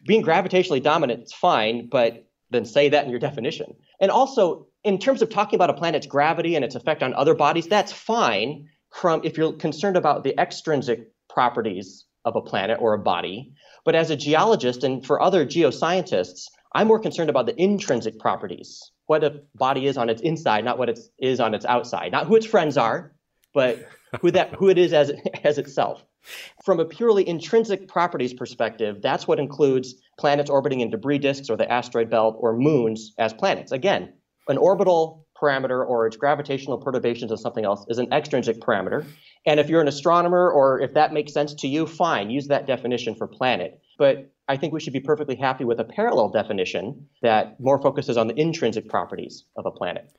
being 0.06 0.24
gravitationally 0.24 0.84
dominant 0.84 1.24
is 1.24 1.34
fine, 1.34 1.88
but 1.90 2.26
then 2.50 2.66
say 2.66 2.90
that 2.90 3.06
in 3.06 3.10
your 3.10 3.20
definition. 3.20 3.76
And 4.00 4.12
also, 4.12 4.68
in 4.84 5.00
terms 5.00 5.22
of 5.22 5.30
talking 5.30 5.58
about 5.58 5.70
a 5.70 5.74
planet's 5.74 6.08
gravity 6.08 6.56
and 6.56 6.64
its 6.64 6.76
effect 6.76 7.04
on 7.04 7.14
other 7.14 7.34
bodies, 7.34 7.68
that's 7.68 7.92
fine 7.92 8.68
from 8.92 9.22
if 9.24 9.38
you're 9.38 9.54
concerned 9.54 9.98
about 9.98 10.24
the 10.24 10.40
extrinsic 10.40 11.12
properties 11.30 12.06
of 12.26 12.36
a 12.36 12.42
planet 12.42 12.78
or 12.82 12.94
a 12.94 13.00
body. 13.00 13.54
But 13.86 13.96
as 13.96 14.10
a 14.10 14.16
geologist 14.16 14.84
and 14.84 15.06
for 15.06 15.22
other 15.22 15.46
geoscientists, 15.46 16.46
I'm 16.74 16.88
more 16.88 17.00
concerned 17.00 17.30
about 17.30 17.46
the 17.46 17.60
intrinsic 17.62 18.20
properties, 18.20 18.92
what 19.06 19.24
a 19.24 19.42
body 19.56 19.88
is 19.88 19.98
on 19.98 20.10
its 20.10 20.22
inside, 20.22 20.66
not 20.66 20.78
what 20.78 20.90
it 20.90 21.00
is 21.18 21.40
on 21.40 21.54
its 21.54 21.66
outside, 21.66 22.12
not 22.12 22.28
who 22.28 22.36
its 22.36 22.46
friends 22.46 22.78
are, 22.78 23.14
but 23.54 23.88
who 24.22 24.32
that 24.32 24.54
who 24.54 24.70
it 24.70 24.78
is 24.78 24.94
as 24.94 25.12
as 25.44 25.58
itself. 25.58 26.04
From 26.64 26.80
a 26.80 26.86
purely 26.86 27.28
intrinsic 27.28 27.88
properties 27.88 28.34
perspective, 28.34 29.02
that's 29.02 29.28
what 29.28 29.40
includes 29.40 29.96
planets 30.20 30.50
orbiting 30.50 30.82
in 30.82 30.90
debris 30.90 31.20
disks 31.20 31.50
or 31.50 31.56
the 31.56 31.72
asteroid 31.72 32.10
belt 32.10 32.36
or 32.40 32.58
moons 32.58 33.14
as 33.18 33.34
planets. 33.34 33.72
Again, 33.72 34.14
an 34.48 34.58
orbital 34.58 35.26
parameter 35.42 35.88
or 35.88 36.08
its 36.08 36.18
gravitational 36.18 36.78
perturbations 36.78 37.32
of 37.32 37.40
something 37.40 37.64
else 37.64 37.86
is 37.90 38.00
an 38.00 38.12
extrinsic 38.12 38.60
parameter. 38.60 39.06
And 39.46 39.60
if 39.60 39.70
you're 39.70 39.82
an 39.82 39.88
astronomer 39.88 40.52
or 40.52 40.80
if 40.82 40.94
that 40.96 41.14
makes 41.14 41.34
sense 41.34 41.54
to 41.56 41.68
you, 41.68 41.86
fine, 41.86 42.30
use 42.30 42.48
that 42.48 42.66
definition 42.66 43.16
for 43.16 43.28
planet. 43.28 43.80
But 43.98 44.32
I 44.48 44.58
think 44.58 44.74
we 44.74 44.80
should 44.80 44.94
be 44.94 45.00
perfectly 45.00 45.36
happy 45.36 45.64
with 45.64 45.80
a 45.80 45.84
parallel 45.84 46.30
definition 46.30 47.08
that 47.22 47.60
more 47.60 47.82
focuses 47.82 48.18
on 48.18 48.28
the 48.28 48.40
intrinsic 48.40 48.90
properties 48.90 49.46
of 49.56 49.66
a 49.66 49.72
planet. 49.72 50.10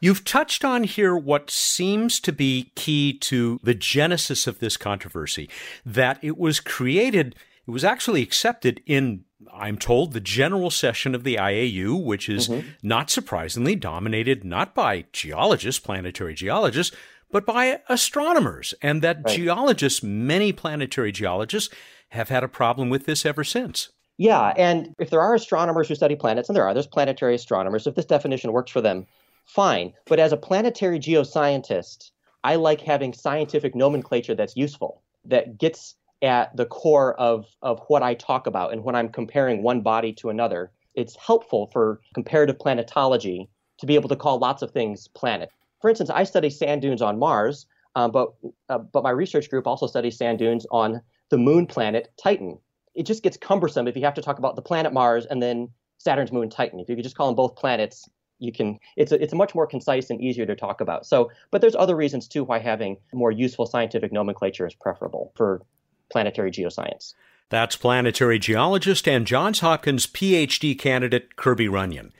You've 0.00 0.24
touched 0.24 0.64
on 0.64 0.84
here 0.84 1.14
what 1.14 1.50
seems 1.50 2.20
to 2.20 2.32
be 2.32 2.72
key 2.74 3.12
to 3.18 3.60
the 3.62 3.74
genesis 3.74 4.46
of 4.46 4.58
this 4.58 4.76
controversy 4.78 5.48
that 5.84 6.18
it 6.22 6.38
was 6.38 6.58
created, 6.58 7.36
it 7.66 7.70
was 7.70 7.84
actually 7.84 8.22
accepted 8.22 8.82
in, 8.86 9.24
I'm 9.52 9.76
told, 9.76 10.12
the 10.12 10.20
general 10.20 10.70
session 10.70 11.14
of 11.14 11.22
the 11.22 11.36
IAU, 11.36 12.02
which 12.02 12.30
is 12.30 12.48
mm-hmm. 12.48 12.68
not 12.82 13.10
surprisingly 13.10 13.76
dominated 13.76 14.42
not 14.42 14.74
by 14.74 15.04
geologists, 15.12 15.80
planetary 15.80 16.34
geologists, 16.34 16.96
but 17.30 17.44
by 17.44 17.80
astronomers. 17.88 18.72
And 18.80 19.02
that 19.02 19.18
right. 19.24 19.36
geologists, 19.36 20.02
many 20.02 20.52
planetary 20.52 21.12
geologists, 21.12 21.72
have 22.10 22.30
had 22.30 22.42
a 22.42 22.48
problem 22.48 22.88
with 22.88 23.06
this 23.06 23.26
ever 23.26 23.44
since. 23.44 23.90
Yeah, 24.16 24.52
and 24.56 24.94
if 24.98 25.10
there 25.10 25.20
are 25.20 25.34
astronomers 25.34 25.88
who 25.88 25.94
study 25.94 26.14
planets, 26.16 26.48
and 26.48 26.56
there 26.56 26.64
are, 26.64 26.74
there's 26.74 26.86
planetary 26.86 27.34
astronomers, 27.34 27.86
if 27.86 27.94
this 27.94 28.04
definition 28.04 28.52
works 28.52 28.70
for 28.70 28.80
them, 28.80 29.06
fine. 29.54 29.92
But 30.06 30.20
as 30.20 30.32
a 30.32 30.36
planetary 30.36 30.98
geoscientist, 30.98 32.10
I 32.44 32.56
like 32.56 32.80
having 32.80 33.12
scientific 33.12 33.74
nomenclature 33.74 34.34
that's 34.34 34.56
useful, 34.56 35.02
that 35.24 35.58
gets 35.58 35.96
at 36.22 36.56
the 36.56 36.66
core 36.66 37.14
of, 37.18 37.46
of 37.62 37.80
what 37.88 38.02
I 38.02 38.14
talk 38.14 38.46
about. 38.46 38.72
And 38.72 38.84
when 38.84 38.94
I'm 38.94 39.08
comparing 39.08 39.62
one 39.62 39.80
body 39.80 40.12
to 40.14 40.30
another, 40.30 40.70
it's 40.94 41.16
helpful 41.16 41.68
for 41.72 42.00
comparative 42.14 42.58
planetology 42.58 43.48
to 43.78 43.86
be 43.86 43.94
able 43.94 44.08
to 44.08 44.16
call 44.16 44.38
lots 44.38 44.62
of 44.62 44.70
things 44.70 45.08
planet. 45.08 45.50
For 45.80 45.88
instance, 45.88 46.10
I 46.10 46.24
study 46.24 46.50
sand 46.50 46.82
dunes 46.82 47.02
on 47.02 47.18
Mars, 47.18 47.66
um, 47.96 48.10
but 48.10 48.32
uh, 48.68 48.78
but 48.78 49.02
my 49.02 49.10
research 49.10 49.48
group 49.48 49.66
also 49.66 49.86
studies 49.86 50.18
sand 50.18 50.38
dunes 50.38 50.66
on 50.70 51.00
the 51.30 51.38
moon 51.38 51.66
planet 51.66 52.12
Titan. 52.22 52.58
It 52.94 53.04
just 53.04 53.22
gets 53.22 53.36
cumbersome 53.36 53.88
if 53.88 53.96
you 53.96 54.04
have 54.04 54.14
to 54.14 54.22
talk 54.22 54.38
about 54.38 54.56
the 54.56 54.62
planet 54.62 54.92
Mars 54.92 55.26
and 55.26 55.42
then 55.42 55.70
Saturn's 55.98 56.32
moon 56.32 56.50
Titan. 56.50 56.80
If 56.80 56.88
you 56.88 56.96
could 56.96 57.04
just 57.04 57.16
call 57.16 57.28
them 57.28 57.36
both 57.36 57.56
planets, 57.56 58.08
you 58.40 58.52
can. 58.52 58.78
It's 58.96 59.12
a, 59.12 59.22
it's 59.22 59.34
much 59.34 59.54
more 59.54 59.66
concise 59.66 60.10
and 60.10 60.20
easier 60.20 60.46
to 60.46 60.56
talk 60.56 60.80
about. 60.80 61.06
So, 61.06 61.30
but 61.50 61.60
there's 61.60 61.76
other 61.76 61.94
reasons 61.94 62.26
too 62.26 62.44
why 62.44 62.58
having 62.58 62.96
more 63.12 63.30
useful 63.30 63.66
scientific 63.66 64.12
nomenclature 64.12 64.66
is 64.66 64.74
preferable 64.74 65.32
for 65.36 65.62
planetary 66.10 66.50
geoscience. 66.50 67.14
That's 67.50 67.76
planetary 67.76 68.38
geologist 68.38 69.08
and 69.08 69.26
Johns 69.26 69.60
Hopkins 69.60 70.06
PhD 70.06 70.78
candidate 70.78 71.36
Kirby 71.36 71.68
Runyon. 71.68 72.12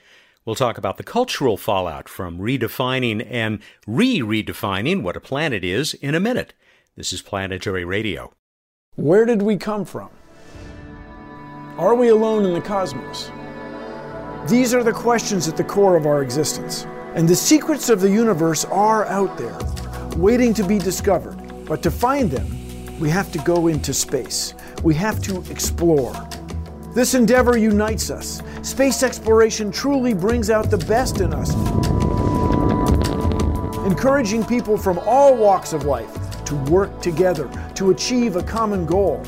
We'll 0.45 0.57
talk 0.57 0.79
about 0.79 0.97
the 0.97 1.05
cultural 1.05 1.57
fallout 1.57 2.09
from 2.09 2.39
redefining 2.39 3.27
and 3.31 3.61
re 3.87 4.21
redefining 4.21 5.03
what 5.03 5.17
a 5.17 5.21
planet 5.21 5.63
is 5.65 5.95
in 5.95 6.15
a 6.15 6.21
minute. 6.21 6.55
This 6.97 7.13
is 7.13 7.23
Planetary 7.23 7.85
Radio. 7.85 8.33
Where 8.97 9.25
did 9.25 9.43
we 9.43 9.57
come 9.57 9.85
from? 9.85 10.11
Are 11.79 11.95
we 11.95 12.09
alone 12.09 12.45
in 12.45 12.53
the 12.53 12.61
cosmos? 12.61 13.31
These 14.51 14.75
are 14.75 14.83
the 14.83 14.93
questions 14.93 15.47
at 15.47 15.57
the 15.57 15.63
core 15.63 15.97
of 15.97 16.07
our 16.07 16.23
existence. 16.23 16.85
And 17.15 17.29
the 17.29 17.37
secrets 17.37 17.89
of 17.89 18.01
the 18.01 18.11
universe 18.11 18.65
are 18.65 19.05
out 19.05 19.39
there, 19.39 19.57
waiting 20.17 20.53
to 20.55 20.65
be 20.65 20.77
discovered. 20.77 21.37
But 21.67 21.85
to 21.85 21.91
find 21.93 22.29
them, 22.29 22.99
we 22.99 23.09
have 23.11 23.31
to 23.31 23.39
go 23.39 23.69
into 23.69 23.95
space. 23.95 24.55
We 24.83 24.93
have 24.97 25.23
to 25.23 25.41
explore. 25.53 26.13
This 26.97 27.15
endeavor 27.15 27.57
unites 27.57 28.11
us. 28.11 28.43
Space 28.63 29.05
exploration 29.05 29.71
truly 29.71 30.15
brings 30.15 30.51
out 30.51 30.69
the 30.69 30.79
best 30.79 31.21
in 31.21 31.33
us, 31.33 31.55
encouraging 33.87 34.45
people 34.45 34.77
from 34.77 34.99
all 35.07 35.37
walks 35.37 35.73
of 35.73 35.85
life 35.85 36.45
to 36.47 36.57
work 36.73 37.01
together 37.01 37.49
to 37.77 37.93
achieve 37.93 38.35
a 38.35 38.43
common 38.43 38.85
goal, 38.85 39.23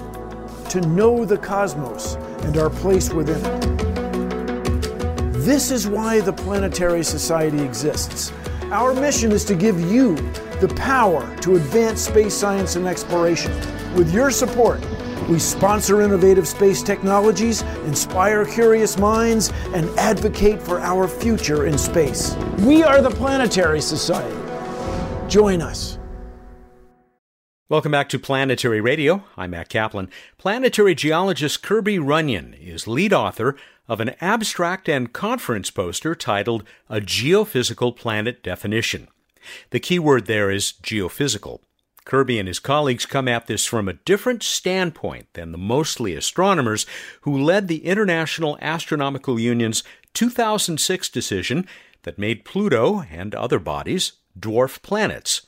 to 0.68 0.80
know 0.80 1.24
the 1.24 1.38
cosmos 1.38 2.16
and 2.42 2.56
our 2.56 2.70
place 2.70 3.10
within 3.10 3.40
it. 3.46 3.81
This 5.42 5.72
is 5.72 5.88
why 5.88 6.20
the 6.20 6.32
Planetary 6.32 7.02
Society 7.02 7.60
exists. 7.62 8.32
Our 8.70 8.94
mission 8.94 9.32
is 9.32 9.44
to 9.46 9.56
give 9.56 9.80
you 9.80 10.14
the 10.60 10.72
power 10.76 11.36
to 11.38 11.56
advance 11.56 12.02
space 12.02 12.32
science 12.32 12.76
and 12.76 12.86
exploration. 12.86 13.50
With 13.96 14.14
your 14.14 14.30
support, 14.30 14.80
we 15.28 15.40
sponsor 15.40 16.00
innovative 16.00 16.46
space 16.46 16.80
technologies, 16.80 17.62
inspire 17.86 18.44
curious 18.44 18.96
minds, 18.98 19.52
and 19.74 19.88
advocate 19.98 20.62
for 20.62 20.78
our 20.78 21.08
future 21.08 21.66
in 21.66 21.76
space. 21.76 22.36
We 22.60 22.84
are 22.84 23.02
the 23.02 23.10
Planetary 23.10 23.80
Society. 23.80 24.38
Join 25.28 25.60
us. 25.60 25.98
Welcome 27.68 27.92
back 27.92 28.10
to 28.10 28.18
Planetary 28.18 28.82
Radio. 28.82 29.24
I'm 29.36 29.52
Matt 29.52 29.70
Kaplan. 29.70 30.10
Planetary 30.36 30.94
geologist 30.94 31.62
Kirby 31.62 31.98
Runyon 31.98 32.54
is 32.54 32.86
lead 32.86 33.14
author 33.14 33.56
of 33.88 34.00
an 34.00 34.14
abstract 34.20 34.88
and 34.88 35.12
conference 35.12 35.70
poster 35.70 36.14
titled 36.14 36.64
A 36.88 37.00
Geophysical 37.00 37.96
Planet 37.96 38.42
Definition. 38.42 39.08
The 39.70 39.80
key 39.80 39.98
word 39.98 40.26
there 40.26 40.50
is 40.50 40.74
geophysical. 40.82 41.60
Kirby 42.04 42.38
and 42.38 42.48
his 42.48 42.58
colleagues 42.58 43.06
come 43.06 43.28
at 43.28 43.46
this 43.46 43.64
from 43.64 43.88
a 43.88 43.92
different 43.92 44.42
standpoint 44.42 45.32
than 45.34 45.52
the 45.52 45.58
mostly 45.58 46.14
astronomers 46.14 46.84
who 47.22 47.36
led 47.36 47.68
the 47.68 47.84
International 47.84 48.58
Astronomical 48.60 49.38
Union's 49.38 49.84
2006 50.14 51.08
decision 51.08 51.66
that 52.02 52.18
made 52.18 52.44
Pluto 52.44 53.04
and 53.10 53.34
other 53.34 53.58
bodies 53.58 54.12
dwarf 54.38 54.82
planets. 54.82 55.46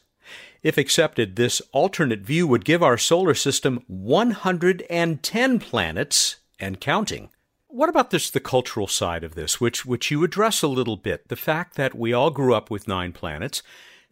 If 0.62 0.79
accepted, 0.79 1.37
this 1.37 1.61
alternate 1.73 2.21
view 2.21 2.47
would 2.47 2.64
give 2.64 2.83
our 2.83 2.97
solar 2.97 3.35
system 3.35 3.85
110 3.87 5.59
planets 5.59 6.37
and 6.59 6.81
counting. 6.81 7.29
What 7.75 7.88
about 7.88 8.11
this 8.11 8.31
the 8.31 8.38
cultural 8.38 8.87
side 8.87 9.25
of 9.25 9.35
this, 9.35 9.61
which 9.61 9.85
which 9.85 10.09
you 10.09 10.22
address 10.22 10.62
a 10.62 10.68
little 10.68 10.96
bit? 10.96 11.27
The 11.27 11.35
fact 11.35 11.75
that 11.75 11.92
we 11.92 12.12
all 12.12 12.31
grew 12.31 12.55
up 12.55 12.70
with 12.70 12.87
nine 12.87 13.11
planets, 13.11 13.64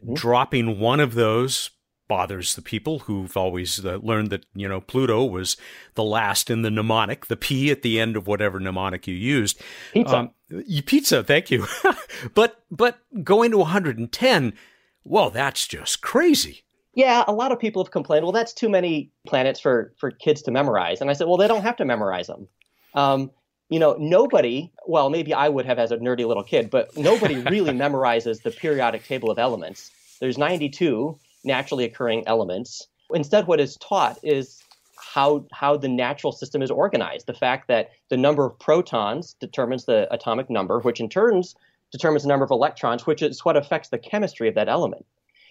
mm-hmm. 0.02 0.14
dropping 0.14 0.80
one 0.80 0.98
of 0.98 1.14
those 1.14 1.70
bothers 2.08 2.56
the 2.56 2.60
people 2.60 2.98
who've 2.98 3.36
always 3.36 3.86
uh, 3.86 4.00
learned 4.02 4.30
that 4.30 4.46
you 4.52 4.66
know 4.66 4.80
Pluto 4.80 5.24
was 5.24 5.56
the 5.94 6.02
last 6.02 6.50
in 6.50 6.62
the 6.62 6.72
mnemonic, 6.72 7.26
the 7.26 7.36
P 7.36 7.70
at 7.70 7.82
the 7.82 8.00
end 8.00 8.16
of 8.16 8.26
whatever 8.26 8.58
mnemonic 8.58 9.06
you 9.06 9.14
used. 9.14 9.60
Pizza, 9.92 10.16
um, 10.16 10.30
pizza. 10.84 11.22
Thank 11.22 11.52
you. 11.52 11.68
but 12.34 12.64
but 12.68 12.98
going 13.22 13.52
to 13.52 13.58
110, 13.58 14.54
well, 15.04 15.30
that's 15.30 15.68
just 15.68 16.02
crazy. 16.02 16.64
Yeah, 16.94 17.22
a 17.28 17.32
lot 17.32 17.52
of 17.52 17.60
people 17.60 17.84
have 17.84 17.92
complained. 17.92 18.24
Well, 18.24 18.32
that's 18.32 18.54
too 18.54 18.68
many 18.68 19.12
planets 19.24 19.60
for 19.60 19.94
for 19.98 20.10
kids 20.10 20.42
to 20.42 20.50
memorize, 20.50 21.00
and 21.00 21.08
I 21.08 21.12
said, 21.12 21.28
well, 21.28 21.36
they 21.36 21.46
don't 21.46 21.62
have 21.62 21.76
to 21.76 21.84
memorize 21.84 22.26
them. 22.26 22.48
Um, 22.94 23.30
you 23.72 23.78
know, 23.78 23.96
nobody, 23.98 24.70
well, 24.86 25.08
maybe 25.08 25.32
I 25.32 25.48
would 25.48 25.64
have 25.64 25.78
as 25.78 25.92
a 25.92 25.96
nerdy 25.96 26.26
little 26.26 26.44
kid, 26.44 26.68
but 26.68 26.94
nobody 26.94 27.36
really 27.38 27.72
memorizes 27.84 28.42
the 28.42 28.50
periodic 28.50 29.06
table 29.06 29.30
of 29.30 29.38
elements. 29.38 29.90
There's 30.20 30.36
92 30.36 31.18
naturally 31.42 31.84
occurring 31.84 32.24
elements. 32.26 32.86
Instead, 33.14 33.46
what 33.46 33.60
is 33.60 33.78
taught 33.78 34.18
is 34.22 34.62
how 34.96 35.46
how 35.52 35.78
the 35.78 35.88
natural 35.88 36.32
system 36.32 36.60
is 36.60 36.70
organized. 36.70 37.26
The 37.26 37.32
fact 37.32 37.68
that 37.68 37.92
the 38.10 38.16
number 38.18 38.44
of 38.44 38.58
protons 38.58 39.34
determines 39.40 39.86
the 39.86 40.06
atomic 40.12 40.50
number, 40.50 40.80
which 40.80 41.00
in 41.00 41.08
turns 41.08 41.56
determines 41.90 42.24
the 42.24 42.28
number 42.28 42.44
of 42.44 42.50
electrons, 42.50 43.06
which 43.06 43.22
is 43.22 43.42
what 43.42 43.56
affects 43.56 43.88
the 43.88 43.98
chemistry 43.98 44.48
of 44.48 44.54
that 44.54 44.68
element. 44.68 45.06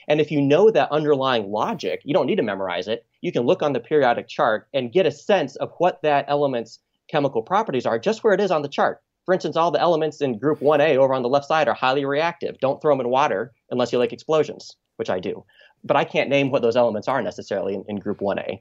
And 0.08 0.22
if 0.22 0.30
you 0.30 0.42
know 0.42 0.70
that 0.70 0.92
underlying 0.92 1.52
logic, 1.52 2.02
you 2.04 2.14
don't 2.14 2.28
need 2.28 2.36
to 2.36 2.44
memorize 2.44 2.88
it. 2.88 3.04
You 3.22 3.32
can 3.32 3.44
look 3.44 3.64
on 3.64 3.74
the 3.74 3.80
periodic 3.80 4.28
chart 4.28 4.68
and 4.76 4.92
get 4.92 5.08
a 5.08 5.12
sense 5.12 5.56
of 5.56 5.72
what 5.80 6.04
that 6.04 6.26
element's 6.28 6.80
chemical 7.12 7.42
properties 7.42 7.86
are 7.86 8.00
just 8.00 8.24
where 8.24 8.34
it 8.34 8.42
is 8.42 8.52
on 8.52 8.62
the 8.62 8.70
chart. 8.70 9.02
For 9.26 9.34
instance, 9.34 9.56
all 9.56 9.72
the 9.72 9.82
elements 9.82 10.22
in 10.22 10.40
group 10.40 10.60
1A 10.62 10.98
over 10.98 11.14
on 11.14 11.22
the 11.22 11.30
left 11.30 11.46
side 11.46 11.68
are 11.68 11.76
highly 11.76 12.06
reactive. 12.06 12.58
Don't 12.60 12.82
throw 12.82 12.94
them 12.94 13.06
in 13.06 13.12
water 13.12 13.54
unless 13.70 13.92
you 13.92 14.00
like 14.00 14.14
explosions, 14.14 14.76
which 14.96 15.10
I 15.10 15.20
do 15.20 15.44
but 15.84 15.98
I 15.98 16.04
can't 16.04 16.30
name 16.30 16.52
what 16.52 16.62
those 16.62 16.76
elements 16.76 17.08
are 17.08 17.22
necessarily 17.22 17.76
in, 17.76 17.86
in 17.88 17.96
group 17.98 18.20
1A. 18.20 18.60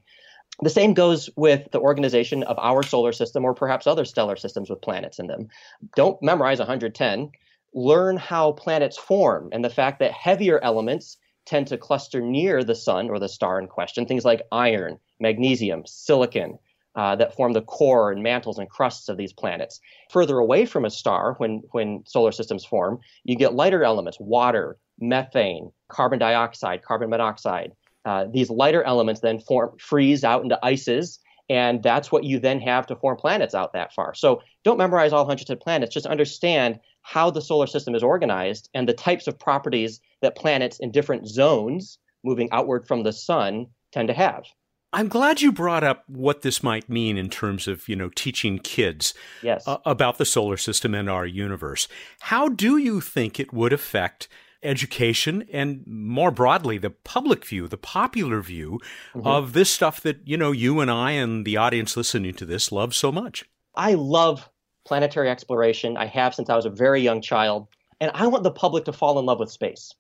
The 0.63 0.71
same 0.71 0.95
goes 0.95 1.31
with 1.37 1.71
the 1.71 1.81
organization 1.81 2.43
of 2.43 2.59
our 2.59 2.83
solar 2.83 3.13
system 3.13 3.45
or 3.45 3.55
perhaps 3.55 3.87
other 3.87 4.05
stellar 4.05 4.37
systems 4.37 4.69
with 4.69 4.83
planets 4.83 5.19
in 5.19 5.27
them. 5.27 5.49
Don't 5.97 6.23
memorize 6.23 6.59
110. 6.59 7.31
Learn 7.73 8.17
how 8.17 8.53
planets 8.53 8.99
form 8.99 9.51
and 9.53 9.65
the 9.65 9.71
fact 9.71 10.01
that 10.01 10.13
heavier 10.13 10.63
elements 10.63 11.17
tend 11.47 11.69
to 11.69 11.79
cluster 11.79 12.21
near 12.21 12.63
the 12.63 12.75
sun 12.75 13.09
or 13.09 13.19
the 13.19 13.29
star 13.29 13.59
in 13.59 13.69
question, 13.69 14.07
things 14.07 14.25
like 14.25 14.43
iron, 14.53 14.99
magnesium, 15.19 15.85
silicon, 15.87 16.59
uh, 16.95 17.17
that 17.17 17.35
form 17.35 17.53
the 17.53 17.63
core 17.63 18.11
and 18.11 18.23
mantles 18.23 18.59
and 18.59 18.69
crusts 18.69 19.09
of 19.09 19.17
these 19.17 19.33
planets. 19.33 19.81
Further 20.11 20.39
away 20.39 20.67
from 20.67 20.85
a 20.85 20.91
star, 20.91 21.35
when, 21.39 21.63
when 21.71 22.03
solar 22.07 22.33
systems 22.33 22.65
form, 22.65 22.99
you 23.25 23.37
get 23.37 23.55
lighter 23.55 23.85
elements, 23.85 24.19
water, 24.21 24.77
methane, 24.99 25.71
carbon 25.89 26.19
dioxide, 26.19 26.83
carbon 26.83 27.11
monoxide. 27.11 27.73
Uh, 28.05 28.27
these 28.33 28.51
lighter 28.51 28.83
elements 28.83 29.21
then 29.21 29.39
form 29.39 29.77
freeze 29.79 30.25
out 30.25 30.43
into 30.43 30.59
ices, 30.65 31.21
and 31.49 31.83
that's 31.83 32.11
what 32.11 32.25
you 32.25 32.39
then 32.39 32.61
have 32.61 32.87
to 32.87 32.97
form 32.97 33.17
planets 33.17 33.55
out 33.55 33.73
that 33.73 33.93
far. 33.93 34.15
So 34.15 34.43
don't 34.65 34.79
memorize 34.79 35.13
all 35.13 35.25
110 35.25 35.59
planets. 35.59 35.93
Just 35.93 36.07
understand 36.07 36.81
how 37.03 37.31
the 37.31 37.41
solar 37.41 37.67
system 37.67 37.95
is 37.95 38.03
organized 38.03 38.69
and 38.75 38.89
the 38.89 38.95
types 38.95 39.27
of 39.27 39.39
properties 39.39 40.01
that 40.23 40.37
planets 40.37 40.79
in 40.79 40.93
different 40.93 41.27
zones 41.27 41.99
moving 42.23 42.49
outward 42.53 42.87
from 42.87 43.03
the 43.03 43.13
sun 43.13 43.67
tend 43.93 44.09
to 44.09 44.15
have. 44.15 44.45
I'm 44.93 45.09
glad 45.09 45.41
you 45.41 45.53
brought 45.53 45.85
up 45.85 46.05
what 46.09 46.43
this 46.43 46.63
might 46.63 46.89
mean 46.89 47.17
in 47.17 47.31
terms 47.31 47.69
of, 47.69 47.89
you 47.89 47.95
know, 47.95 48.11
teaching 48.15 48.59
kids 48.59 49.15
yes. 49.43 49.67
uh, 49.67 49.79
about 49.85 50.19
the 50.19 50.25
solar 50.25 50.57
system 50.57 50.95
and 50.95 51.09
our 51.09 51.27
universe. 51.27 51.87
How 52.21 52.49
do 52.49 52.77
you 52.77 53.01
think 53.01 53.39
it 53.39 53.53
would 53.53 53.73
affect 53.73 54.29
education 54.63 55.45
and 55.53 55.87
more 55.87 56.31
broadly 56.31 56.77
the 56.77 56.91
public 56.91 57.45
view, 57.47 57.69
the 57.69 57.77
popular 57.77 58.43
view 58.43 58.81
mm-hmm. 59.15 59.27
of 59.27 59.53
this 59.53 59.71
stuff 59.71 60.01
that, 60.01 60.27
you 60.27 60.37
know, 60.37 60.53
you 60.53 60.81
and 60.81 60.91
I 60.91 61.13
and 61.13 61.47
the 61.47 61.57
audience 61.57 61.97
listening 61.97 62.35
to 62.35 62.45
this 62.45 62.73
love 62.73 62.95
so 62.95 63.13
much. 63.13 63.45
I 63.75 63.95
love 63.95 64.49
planetary 64.85 65.31
exploration. 65.31 65.97
I 65.97 66.07
have 66.07 66.35
since 66.35 66.51
I 66.51 66.57
was 66.57 66.67
a 66.67 66.71
very 66.71 67.01
young 67.01 67.23
child, 67.23 67.69
and 68.01 68.11
I 68.13 68.27
want 68.27 68.43
the 68.43 68.51
public 68.51 68.85
to 68.87 68.93
fall 68.93 69.19
in 69.19 69.27
love 69.27 69.39
with 69.39 69.51
space. 69.51 69.95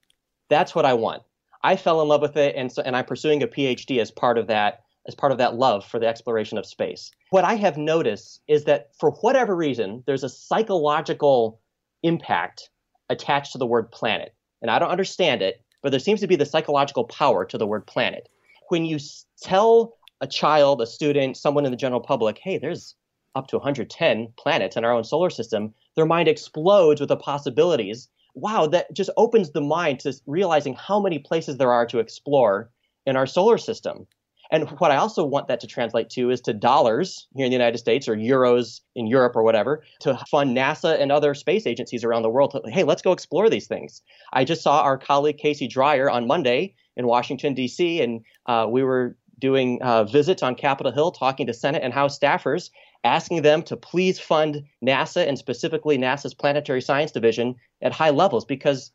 That's 0.49 0.75
what 0.75 0.85
I 0.85 0.95
want. 0.95 1.23
I 1.63 1.77
fell 1.77 2.01
in 2.01 2.09
love 2.09 2.23
with 2.23 2.37
it 2.37 2.55
and 2.57 2.71
so 2.73 2.83
and 2.83 2.97
I'm 2.97 3.05
pursuing 3.05 3.43
a 3.43 3.49
PhD 3.49 4.01
as 4.01 4.11
part 4.11 4.39
of 4.39 4.47
that 4.49 4.81
as 5.07 5.15
part 5.15 5.33
of 5.33 5.39
that 5.39 5.55
love 5.55 5.85
for 5.85 5.99
the 5.99 6.07
exploration 6.07 6.59
of 6.59 6.67
space. 6.67 7.11
What 7.31 7.45
I 7.45 7.55
have 7.55 7.77
noticed 7.77 8.43
is 8.49 8.65
that 8.65 8.91
for 8.99 9.13
whatever 9.13 9.57
reason, 9.57 10.03
there's 10.07 10.25
a 10.25 10.29
psychological 10.29 11.61
impact 12.03 12.71
attached 13.09 13.53
to 13.53 13.59
the 13.59 13.67
word 13.67 13.91
planet 13.91 14.35
and 14.63 14.71
I 14.71 14.79
don't 14.79 14.91
understand 14.91 15.43
it, 15.43 15.63
but 15.83 15.91
there 15.91 16.01
seems 16.01 16.21
to 16.21 16.27
be 16.27 16.37
the 16.37 16.47
psychological 16.47 17.05
power 17.05 17.45
to 17.47 17.59
the 17.59 17.67
word 17.67 17.87
planet. 17.87 18.29
When 18.69 18.85
you 18.85 18.99
tell 19.43 19.97
a 20.21 20.27
child, 20.27 20.83
a 20.83 20.87
student, 20.87 21.37
someone 21.37 21.65
in 21.65 21.71
the 21.71 21.77
general 21.77 22.01
public, 22.01 22.39
hey, 22.39 22.59
there's 22.59 22.95
up 23.35 23.47
to 23.49 23.57
110 23.57 24.33
planets 24.37 24.77
in 24.77 24.85
our 24.85 24.93
own 24.93 25.05
solar 25.05 25.31
system, 25.31 25.75
their 25.97 26.07
mind 26.07 26.29
explodes 26.29 27.01
with 27.01 27.09
the 27.09 27.17
possibilities 27.17 28.09
wow, 28.35 28.67
that 28.67 28.93
just 28.93 29.11
opens 29.17 29.51
the 29.51 29.61
mind 29.61 30.01
to 30.01 30.15
realizing 30.27 30.75
how 30.75 31.01
many 31.01 31.19
places 31.19 31.57
there 31.57 31.73
are 31.73 31.87
to 31.87 31.99
explore 31.99 32.71
in 33.07 33.17
our 33.17 33.27
solar 33.27 33.59
system. 33.59 34.07
And 34.51 34.69
what 34.81 34.91
I 34.91 34.97
also 34.97 35.25
want 35.25 35.47
that 35.49 35.61
to 35.61 35.69
translate 35.69 36.11
to 36.11 36.31
is 36.31 36.41
to 36.43 36.53
dollars 36.53 37.29
here 37.37 37.45
in 37.45 37.51
the 37.51 37.57
United 37.57 37.79
States 37.79 38.09
or 38.09 38.17
euros 38.17 38.81
in 38.97 39.07
Europe 39.07 39.37
or 39.37 39.45
whatever 39.45 39.85
to 40.01 40.19
fund 40.29 40.57
NASA 40.57 41.01
and 41.01 41.13
other 41.13 41.35
space 41.35 41.67
agencies 41.67 42.03
around 42.03 42.23
the 42.23 42.31
world. 42.31 42.51
To, 42.53 42.71
hey, 42.71 42.83
let's 42.83 43.03
go 43.03 43.13
explore 43.13 43.49
these 43.49 43.69
things. 43.69 44.03
I 44.33 44.45
just 44.45 44.63
saw 44.63 44.83
our 44.83 44.99
colleague 44.99 45.39
Casey 45.39 45.69
Dreyer 45.69 46.11
on 46.11 46.27
Monday 46.27 46.75
in 46.97 47.07
Washington, 47.07 47.55
D.C., 47.55 48.03
and 48.03 48.25
uh, 48.47 48.67
we 48.69 48.83
were 48.83 49.17
doing 49.39 49.81
uh, 49.83 50.05
visits 50.05 50.43
on 50.43 50.55
Capitol 50.55 50.93
Hill 50.93 51.13
talking 51.13 51.47
to 51.47 51.55
Senate 51.55 51.83
and 51.83 51.95
House 51.95 52.19
staffers, 52.19 52.71
asking 53.05 53.43
them 53.43 53.63
to 53.65 53.77
please 53.77 54.19
fund 54.19 54.65
NASA 54.85 55.27
and 55.27 55.39
specifically 55.39 55.99
NASA's 55.99 56.35
Planetary 56.35 56.83
Science 56.83 57.13
Division 57.13 57.55
at 57.83 57.93
high 57.93 58.11
levels 58.11 58.45
because, 58.45 58.93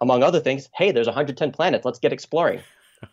among 0.00 0.22
other 0.22 0.40
things, 0.40 0.68
hey, 0.74 0.92
there's 0.92 1.06
110 1.06 1.50
planets. 1.52 1.84
Let's 1.84 1.98
get 1.98 2.12
exploring. 2.12 2.60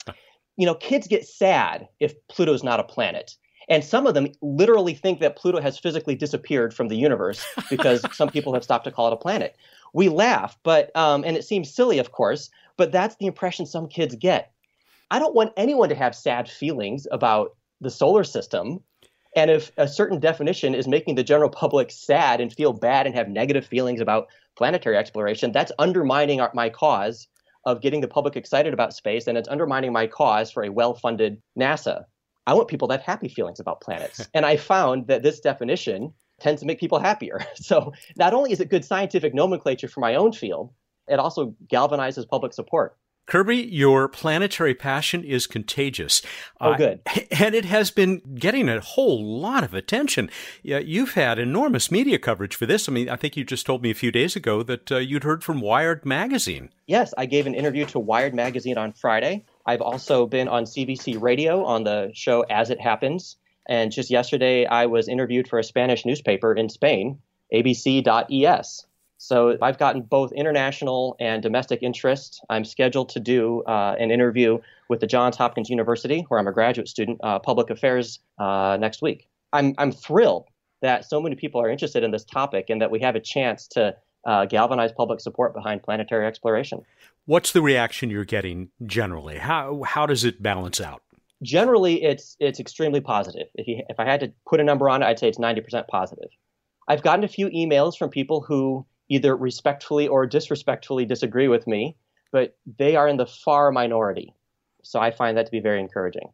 you 0.58 0.65
know, 0.65 0.76
kids 0.76 1.08
get 1.08 1.26
sad 1.26 1.88
if 2.00 2.13
Pluto's 2.28 2.63
not 2.63 2.80
a 2.80 2.84
planet. 2.84 3.36
And 3.69 3.84
some 3.84 4.08
of 4.08 4.13
them 4.13 4.30
literally 4.41 4.93
think 4.93 5.19
that 5.19 5.36
Pluto 5.36 5.60
has 5.60 5.78
physically 5.78 6.15
disappeared 6.15 6.73
from 6.73 6.88
the 6.88 6.95
universe 6.95 7.45
because 7.69 8.04
some 8.15 8.30
people 8.30 8.54
have 8.54 8.63
stopped 8.63 8.86
to 8.86 8.91
call 8.91 9.08
it 9.08 9.13
a 9.13 9.17
planet. 9.17 9.58
We 9.93 10.10
laugh, 10.10 10.58
but 10.63 10.95
um, 10.95 11.23
and 11.26 11.36
it 11.36 11.43
seems 11.43 11.73
silly, 11.73 12.00
of 12.00 12.12
course, 12.12 12.50
but 12.78 12.91
that's 12.91 13.15
the 13.17 13.26
impression 13.26 13.65
some 13.65 13.88
kids 13.88 14.15
get. 14.15 14.52
I 15.12 15.19
don't 15.19 15.36
want 15.36 15.54
anyone 15.58 15.89
to 15.89 15.95
have 15.95 16.15
sad 16.15 16.50
feelings 16.50 17.08
about 17.12 17.56
the 17.82 17.89
solar 17.89 18.23
system. 18.23 18.82
And 19.35 19.51
if 19.51 19.71
a 19.77 19.87
certain 19.87 20.19
definition 20.19 20.73
is 20.73 20.87
making 20.87 21.15
the 21.15 21.23
general 21.23 21.49
public 21.49 21.91
sad 21.91 22.41
and 22.41 22.53
feel 22.53 22.73
bad 22.73 23.05
and 23.05 23.15
have 23.15 23.29
negative 23.29 23.65
feelings 23.65 24.01
about 24.01 24.27
planetary 24.55 24.97
exploration, 24.97 25.51
that's 25.51 25.71
undermining 25.77 26.41
our, 26.41 26.51
my 26.53 26.69
cause 26.69 27.27
of 27.65 27.81
getting 27.81 28.01
the 28.01 28.07
public 28.07 28.35
excited 28.35 28.73
about 28.73 28.93
space, 28.93 29.27
and 29.27 29.37
it's 29.37 29.49
undermining 29.49 29.91
my 29.91 30.07
cause 30.07 30.51
for 30.51 30.63
a 30.63 30.69
well 30.69 30.95
funded 30.95 31.41
NASA. 31.59 32.05
I 32.45 32.53
want 32.53 32.69
people 32.69 32.87
to 32.87 32.93
have 32.93 33.01
happy 33.01 33.27
feelings 33.27 33.59
about 33.59 33.81
planets. 33.81 34.27
and 34.33 34.45
I 34.45 34.55
found 34.57 35.07
that 35.07 35.21
this 35.21 35.41
definition 35.41 36.13
tends 36.39 36.61
to 36.61 36.67
make 36.67 36.79
people 36.79 36.99
happier. 36.99 37.41
So 37.55 37.93
not 38.15 38.33
only 38.33 38.51
is 38.53 38.61
it 38.61 38.69
good 38.69 38.85
scientific 38.85 39.33
nomenclature 39.33 39.89
for 39.89 39.99
my 39.99 40.15
own 40.15 40.31
field, 40.31 40.71
it 41.07 41.19
also 41.19 41.55
galvanizes 41.67 42.27
public 42.27 42.53
support. 42.53 42.95
Kirby, 43.27 43.57
your 43.57 44.07
planetary 44.07 44.73
passion 44.73 45.23
is 45.23 45.47
contagious. 45.47 46.21
Oh, 46.61 46.75
good. 46.75 47.01
Uh, 47.05 47.19
and 47.43 47.53
it 47.53 47.65
has 47.65 47.91
been 47.91 48.21
getting 48.35 48.69
a 48.69 48.79
whole 48.79 49.23
lot 49.23 49.65
of 49.65 49.73
attention. 49.73 50.29
Yeah, 50.63 50.79
You've 50.79 51.13
had 51.13 51.37
enormous 51.37 51.91
media 51.91 52.19
coverage 52.19 52.55
for 52.55 52.65
this. 52.65 52.87
I 52.87 52.93
mean, 52.93 53.09
I 53.09 53.17
think 53.17 53.35
you 53.35 53.43
just 53.43 53.65
told 53.65 53.83
me 53.83 53.91
a 53.91 53.95
few 53.95 54.11
days 54.11 54.37
ago 54.37 54.63
that 54.63 54.91
uh, 54.91 54.97
you'd 54.97 55.25
heard 55.25 55.43
from 55.43 55.59
Wired 55.59 56.05
Magazine. 56.05 56.69
Yes, 56.87 57.13
I 57.17 57.25
gave 57.25 57.45
an 57.45 57.53
interview 57.53 57.85
to 57.87 57.99
Wired 57.99 58.33
Magazine 58.33 58.77
on 58.77 58.93
Friday. 58.93 59.43
I've 59.65 59.81
also 59.81 60.25
been 60.25 60.47
on 60.47 60.63
CBC 60.63 61.21
Radio 61.21 61.65
on 61.65 61.83
the 61.83 62.11
show 62.13 62.41
As 62.49 62.69
It 62.69 62.79
Happens. 62.79 63.35
And 63.67 63.91
just 63.91 64.09
yesterday, 64.09 64.65
I 64.65 64.85
was 64.85 65.09
interviewed 65.09 65.49
for 65.49 65.59
a 65.59 65.63
Spanish 65.63 66.05
newspaper 66.05 66.53
in 66.53 66.69
Spain, 66.69 67.19
abc.es. 67.53 68.87
So 69.17 69.58
I've 69.62 69.80
gotten 69.80 70.03
both 70.03 70.32
international 70.32 71.15
and 71.19 71.41
domestic 71.41 71.82
interest. 71.82 72.43
I'm 72.49 72.63
scheduled 72.63 73.10
to 73.10 73.19
do 73.19 73.63
uh, 73.63 73.95
an 73.99 74.12
interview 74.12 74.60
with 74.89 74.99
the 74.99 75.08
Johns 75.08 75.36
Hopkins 75.36 75.69
University, 75.69 76.25
where 76.27 76.39
I'm 76.39 76.47
a 76.47 76.51
graduate 76.51 76.88
student, 76.88 77.19
uh, 77.23 77.39
public 77.39 77.69
affairs 77.69 78.19
uh, 78.38 78.77
next 78.80 79.01
week. 79.01 79.27
I'm, 79.53 79.73
I'm 79.77 79.91
thrilled 79.91 80.45
that 80.82 81.06
so 81.06 81.19
many 81.19 81.36
people 81.36 81.60
are 81.62 81.69
interested 81.69 82.03
in 82.03 82.12
this 82.12 82.23
topic 82.23 82.69
and 82.69 82.82
that 82.82 82.91
we 82.91 82.99
have 82.99 83.15
a 83.15 83.19
chance 83.19 83.67
to 83.69 83.95
uh, 84.25 84.45
galvanize 84.45 84.91
public 84.91 85.19
support 85.19 85.53
behind 85.53 85.82
planetary 85.82 86.27
exploration. 86.27 86.84
What's 87.25 87.51
the 87.51 87.62
reaction 87.62 88.10
you're 88.10 88.25
getting 88.25 88.69
generally? 88.86 89.38
How, 89.38 89.82
how 89.84 90.06
does 90.06 90.23
it 90.23 90.43
balance 90.43 90.80
out? 90.80 91.01
Generally, 91.43 92.03
it's 92.03 92.36
it's 92.39 92.60
extremely 92.60 92.99
positive. 92.99 93.47
If 93.53 93.67
you, 93.67 93.84
if 93.89 93.99
I 93.99 94.06
had 94.06 94.21
to 94.21 94.34
put 94.47 94.60
a 94.60 94.63
number 94.63 94.89
on 94.89 95.03
it, 95.03 95.06
I'd 95.06 95.19
say 95.19 95.27
it's 95.27 95.38
90% 95.38 95.88
positive. 95.88 96.30
I've 96.88 97.03
gotten 97.03 97.23
a 97.23 97.27
few 97.27 97.47
emails 97.49 97.95
from 97.95 98.10
people 98.10 98.41
who 98.41 98.88
either 99.09 99.35
respectfully 99.35 100.07
or 100.07 100.25
disrespectfully 100.25 101.05
disagree 101.05 101.47
with 101.47 101.67
me, 101.67 101.95
but 102.31 102.57
they 102.77 102.95
are 102.95 103.07
in 103.07 103.17
the 103.17 103.25
far 103.25 103.71
minority. 103.71 104.33
So 104.83 104.99
I 104.99 105.11
find 105.11 105.37
that 105.37 105.45
to 105.45 105.51
be 105.51 105.59
very 105.59 105.79
encouraging. 105.79 106.29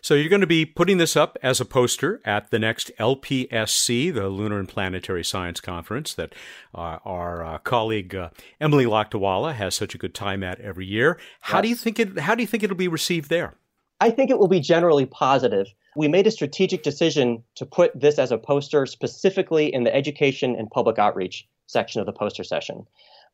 So 0.00 0.14
you're 0.14 0.28
going 0.28 0.40
to 0.40 0.46
be 0.46 0.66
putting 0.66 0.98
this 0.98 1.16
up 1.16 1.38
as 1.42 1.60
a 1.60 1.64
poster 1.64 2.20
at 2.24 2.50
the 2.50 2.58
next 2.58 2.90
LPSC, 2.98 4.12
the 4.12 4.28
Lunar 4.28 4.58
and 4.58 4.68
Planetary 4.68 5.22
Science 5.22 5.60
Conference 5.60 6.14
that 6.14 6.34
uh, 6.74 6.98
our 7.04 7.44
uh, 7.44 7.58
colleague 7.58 8.14
uh, 8.14 8.30
Emily 8.60 8.84
Lakdawalla 8.84 9.54
has 9.54 9.74
such 9.74 9.94
a 9.94 9.98
good 9.98 10.14
time 10.14 10.42
at 10.42 10.58
every 10.60 10.86
year. 10.86 11.18
How 11.40 11.58
yes. 11.58 11.62
do 11.62 11.68
you 11.68 11.74
think 11.76 11.98
it? 12.00 12.18
How 12.18 12.34
do 12.34 12.42
you 12.42 12.48
think 12.48 12.64
it'll 12.64 12.76
be 12.76 12.88
received 12.88 13.28
there? 13.30 13.54
I 14.00 14.10
think 14.10 14.30
it 14.30 14.38
will 14.40 14.48
be 14.48 14.58
generally 14.58 15.06
positive. 15.06 15.68
We 15.94 16.08
made 16.08 16.26
a 16.26 16.32
strategic 16.32 16.82
decision 16.82 17.44
to 17.54 17.64
put 17.64 17.98
this 17.98 18.18
as 18.18 18.32
a 18.32 18.38
poster 18.38 18.84
specifically 18.86 19.72
in 19.72 19.84
the 19.84 19.94
education 19.94 20.56
and 20.56 20.68
public 20.68 20.98
outreach 20.98 21.46
section 21.72 22.00
of 22.00 22.06
the 22.06 22.12
poster 22.12 22.44
session. 22.44 22.86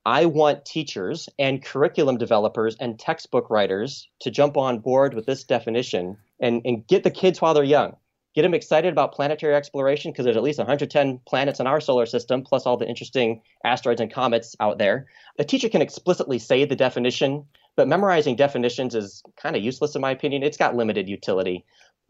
I 0.06 0.26
want 0.26 0.64
teachers 0.64 1.28
and 1.38 1.62
curriculum 1.62 2.16
developers 2.16 2.76
and 2.80 2.98
textbook 2.98 3.50
writers 3.50 4.08
to 4.20 4.30
jump 4.30 4.56
on 4.56 4.78
board 4.78 5.12
with 5.12 5.26
this 5.26 5.44
definition 5.44 6.16
and, 6.40 6.62
and 6.64 6.86
get 6.86 7.02
the 7.02 7.10
kids 7.10 7.40
while 7.40 7.52
they're 7.52 7.64
young. 7.64 7.96
Get 8.34 8.42
them 8.42 8.54
excited 8.54 8.92
about 8.92 9.12
planetary 9.12 9.54
exploration 9.54 10.12
because 10.12 10.24
there's 10.24 10.36
at 10.36 10.42
least 10.42 10.58
110 10.58 11.20
planets 11.26 11.60
in 11.60 11.66
our 11.66 11.80
solar 11.80 12.06
system, 12.06 12.42
plus 12.42 12.66
all 12.66 12.76
the 12.76 12.88
interesting 12.88 13.42
asteroids 13.64 14.00
and 14.00 14.12
comets 14.12 14.54
out 14.60 14.78
there. 14.78 15.06
A 15.38 15.44
teacher 15.44 15.68
can 15.68 15.82
explicitly 15.82 16.38
say 16.38 16.64
the 16.64 16.76
definition, 16.76 17.44
but 17.74 17.88
memorizing 17.88 18.36
definitions 18.36 18.94
is 18.94 19.22
kind 19.36 19.56
of 19.56 19.62
useless 19.62 19.94
in 19.94 20.00
my 20.00 20.12
opinion. 20.12 20.42
It's 20.42 20.56
got 20.56 20.76
limited 20.76 21.08
utility 21.08 21.64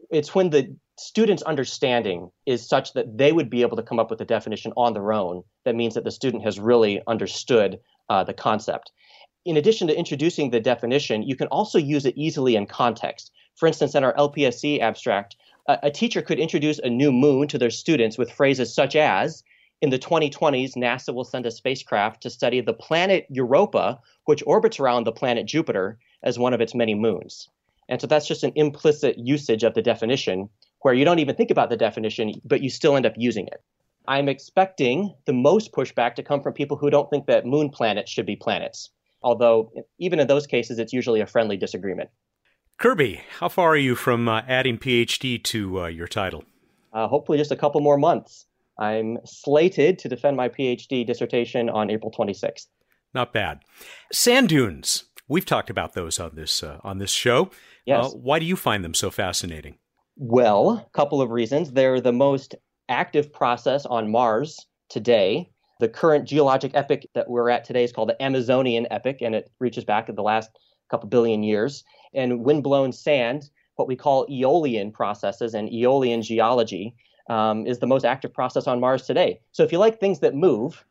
it's 0.09 0.33
when 0.33 0.49
the 0.49 0.75
student's 0.97 1.43
understanding 1.43 2.29
is 2.45 2.67
such 2.67 2.93
that 2.93 3.17
they 3.17 3.31
would 3.31 3.49
be 3.49 3.61
able 3.61 3.77
to 3.77 3.83
come 3.83 3.99
up 3.99 4.09
with 4.09 4.19
a 4.21 4.25
definition 4.25 4.73
on 4.75 4.93
their 4.93 5.13
own 5.13 5.43
that 5.65 5.75
means 5.75 5.93
that 5.93 6.03
the 6.03 6.11
student 6.11 6.43
has 6.43 6.59
really 6.59 7.01
understood 7.07 7.79
uh, 8.09 8.23
the 8.23 8.33
concept. 8.33 8.91
In 9.45 9.55
addition 9.55 9.87
to 9.87 9.97
introducing 9.97 10.49
the 10.49 10.59
definition, 10.59 11.23
you 11.23 11.35
can 11.35 11.47
also 11.47 11.77
use 11.77 12.05
it 12.05 12.17
easily 12.17 12.55
in 12.55 12.65
context. 12.65 13.31
For 13.55 13.67
instance, 13.67 13.95
in 13.95 14.03
our 14.03 14.13
LPSC 14.15 14.79
abstract, 14.81 15.37
a, 15.67 15.79
a 15.83 15.91
teacher 15.91 16.21
could 16.21 16.39
introduce 16.39 16.79
a 16.79 16.89
new 16.89 17.11
moon 17.11 17.47
to 17.49 17.57
their 17.57 17.69
students 17.69 18.17
with 18.17 18.31
phrases 18.31 18.73
such 18.73 18.95
as, 18.95 19.43
in 19.81 19.91
the 19.91 19.99
2020s, 19.99 20.75
NASA 20.75 21.13
will 21.13 21.23
send 21.23 21.45
a 21.45 21.51
spacecraft 21.51 22.21
to 22.23 22.29
study 22.29 22.59
the 22.59 22.73
planet 22.73 23.25
Europa, 23.29 23.99
which 24.25 24.43
orbits 24.45 24.79
around 24.79 25.05
the 25.05 25.13
planet 25.13 25.45
Jupiter 25.45 25.97
as 26.21 26.37
one 26.37 26.53
of 26.53 26.59
its 26.59 26.75
many 26.75 26.95
moons. 26.95 27.47
And 27.89 27.99
so 27.99 28.07
that's 28.07 28.27
just 28.27 28.43
an 28.43 28.53
implicit 28.55 29.17
usage 29.17 29.63
of 29.63 29.73
the 29.73 29.81
definition 29.81 30.49
where 30.81 30.93
you 30.93 31.03
don't 31.03 31.19
even 31.19 31.35
think 31.35 31.51
about 31.51 31.69
the 31.69 31.75
definition, 31.75 32.33
but 32.45 32.61
you 32.61 32.69
still 32.69 32.95
end 32.95 33.05
up 33.05 33.13
using 33.17 33.47
it. 33.47 33.61
I'm 34.07 34.29
expecting 34.29 35.13
the 35.25 35.33
most 35.33 35.73
pushback 35.73 36.15
to 36.15 36.23
come 36.23 36.41
from 36.41 36.53
people 36.53 36.77
who 36.77 36.89
don't 36.89 37.09
think 37.09 37.25
that 37.25 37.45
moon 37.45 37.69
planets 37.69 38.09
should 38.09 38.25
be 38.25 38.35
planets. 38.35 38.91
Although, 39.21 39.71
even 39.97 40.19
in 40.19 40.27
those 40.27 40.47
cases, 40.47 40.79
it's 40.79 40.93
usually 40.93 41.19
a 41.19 41.27
friendly 41.27 41.57
disagreement. 41.57 42.09
Kirby, 42.77 43.21
how 43.39 43.49
far 43.49 43.71
are 43.71 43.77
you 43.77 43.95
from 43.95 44.29
uh, 44.29 44.43
adding 44.47 44.77
PhD 44.77 45.43
to 45.43 45.81
uh, 45.81 45.87
your 45.87 46.07
title? 46.07 46.45
Uh, 46.93 47.07
hopefully, 47.07 47.37
just 47.37 47.51
a 47.51 47.57
couple 47.57 47.81
more 47.81 47.97
months. 47.97 48.45
I'm 48.77 49.17
slated 49.25 49.99
to 49.99 50.07
defend 50.07 50.37
my 50.37 50.47
PhD 50.47 51.05
dissertation 51.05 51.69
on 51.69 51.89
April 51.89 52.11
26th. 52.17 52.67
Not 53.13 53.33
bad. 53.33 53.59
Sand 54.13 54.49
dunes. 54.49 55.05
We've 55.29 55.45
talked 55.45 55.69
about 55.69 55.93
those 55.93 56.19
on 56.19 56.31
this 56.33 56.63
uh, 56.63 56.79
on 56.83 56.97
this 56.97 57.11
show. 57.11 57.51
Yes. 57.85 58.07
Uh, 58.07 58.17
why 58.17 58.39
do 58.39 58.45
you 58.45 58.55
find 58.55 58.83
them 58.83 58.95
so 58.95 59.11
fascinating? 59.11 59.77
Well, 60.17 60.71
a 60.71 60.89
couple 60.91 61.21
of 61.21 61.29
reasons. 61.29 61.71
They're 61.71 62.01
the 62.01 62.11
most 62.11 62.55
active 62.89 63.31
process 63.31 63.85
on 63.85 64.11
Mars 64.11 64.65
today. 64.89 65.51
The 65.79 65.87
current 65.87 66.27
geologic 66.27 66.71
epoch 66.73 67.03
that 67.13 67.29
we're 67.29 67.49
at 67.49 67.63
today 67.63 67.85
is 67.85 67.93
called 67.93 68.09
the 68.09 68.21
Amazonian 68.21 68.87
epoch, 68.91 69.21
and 69.21 69.33
it 69.33 69.49
reaches 69.59 69.85
back 69.85 70.07
to 70.07 70.13
the 70.13 70.23
last 70.23 70.49
couple 70.89 71.07
billion 71.07 71.43
years. 71.43 71.85
And 72.13 72.43
wind-blown 72.43 72.91
sand, 72.91 73.49
what 73.75 73.87
we 73.87 73.95
call 73.95 74.27
eolian 74.27 74.91
processes 74.91 75.53
and 75.53 75.69
eolian 75.69 76.21
geology, 76.21 76.95
um, 77.29 77.65
is 77.65 77.79
the 77.79 77.87
most 77.87 78.03
active 78.03 78.33
process 78.33 78.67
on 78.67 78.79
Mars 78.79 79.03
today. 79.03 79.39
So 79.51 79.63
if 79.63 79.71
you 79.71 79.77
like 79.77 79.99
things 79.99 80.19
that 80.19 80.35
move, 80.35 80.83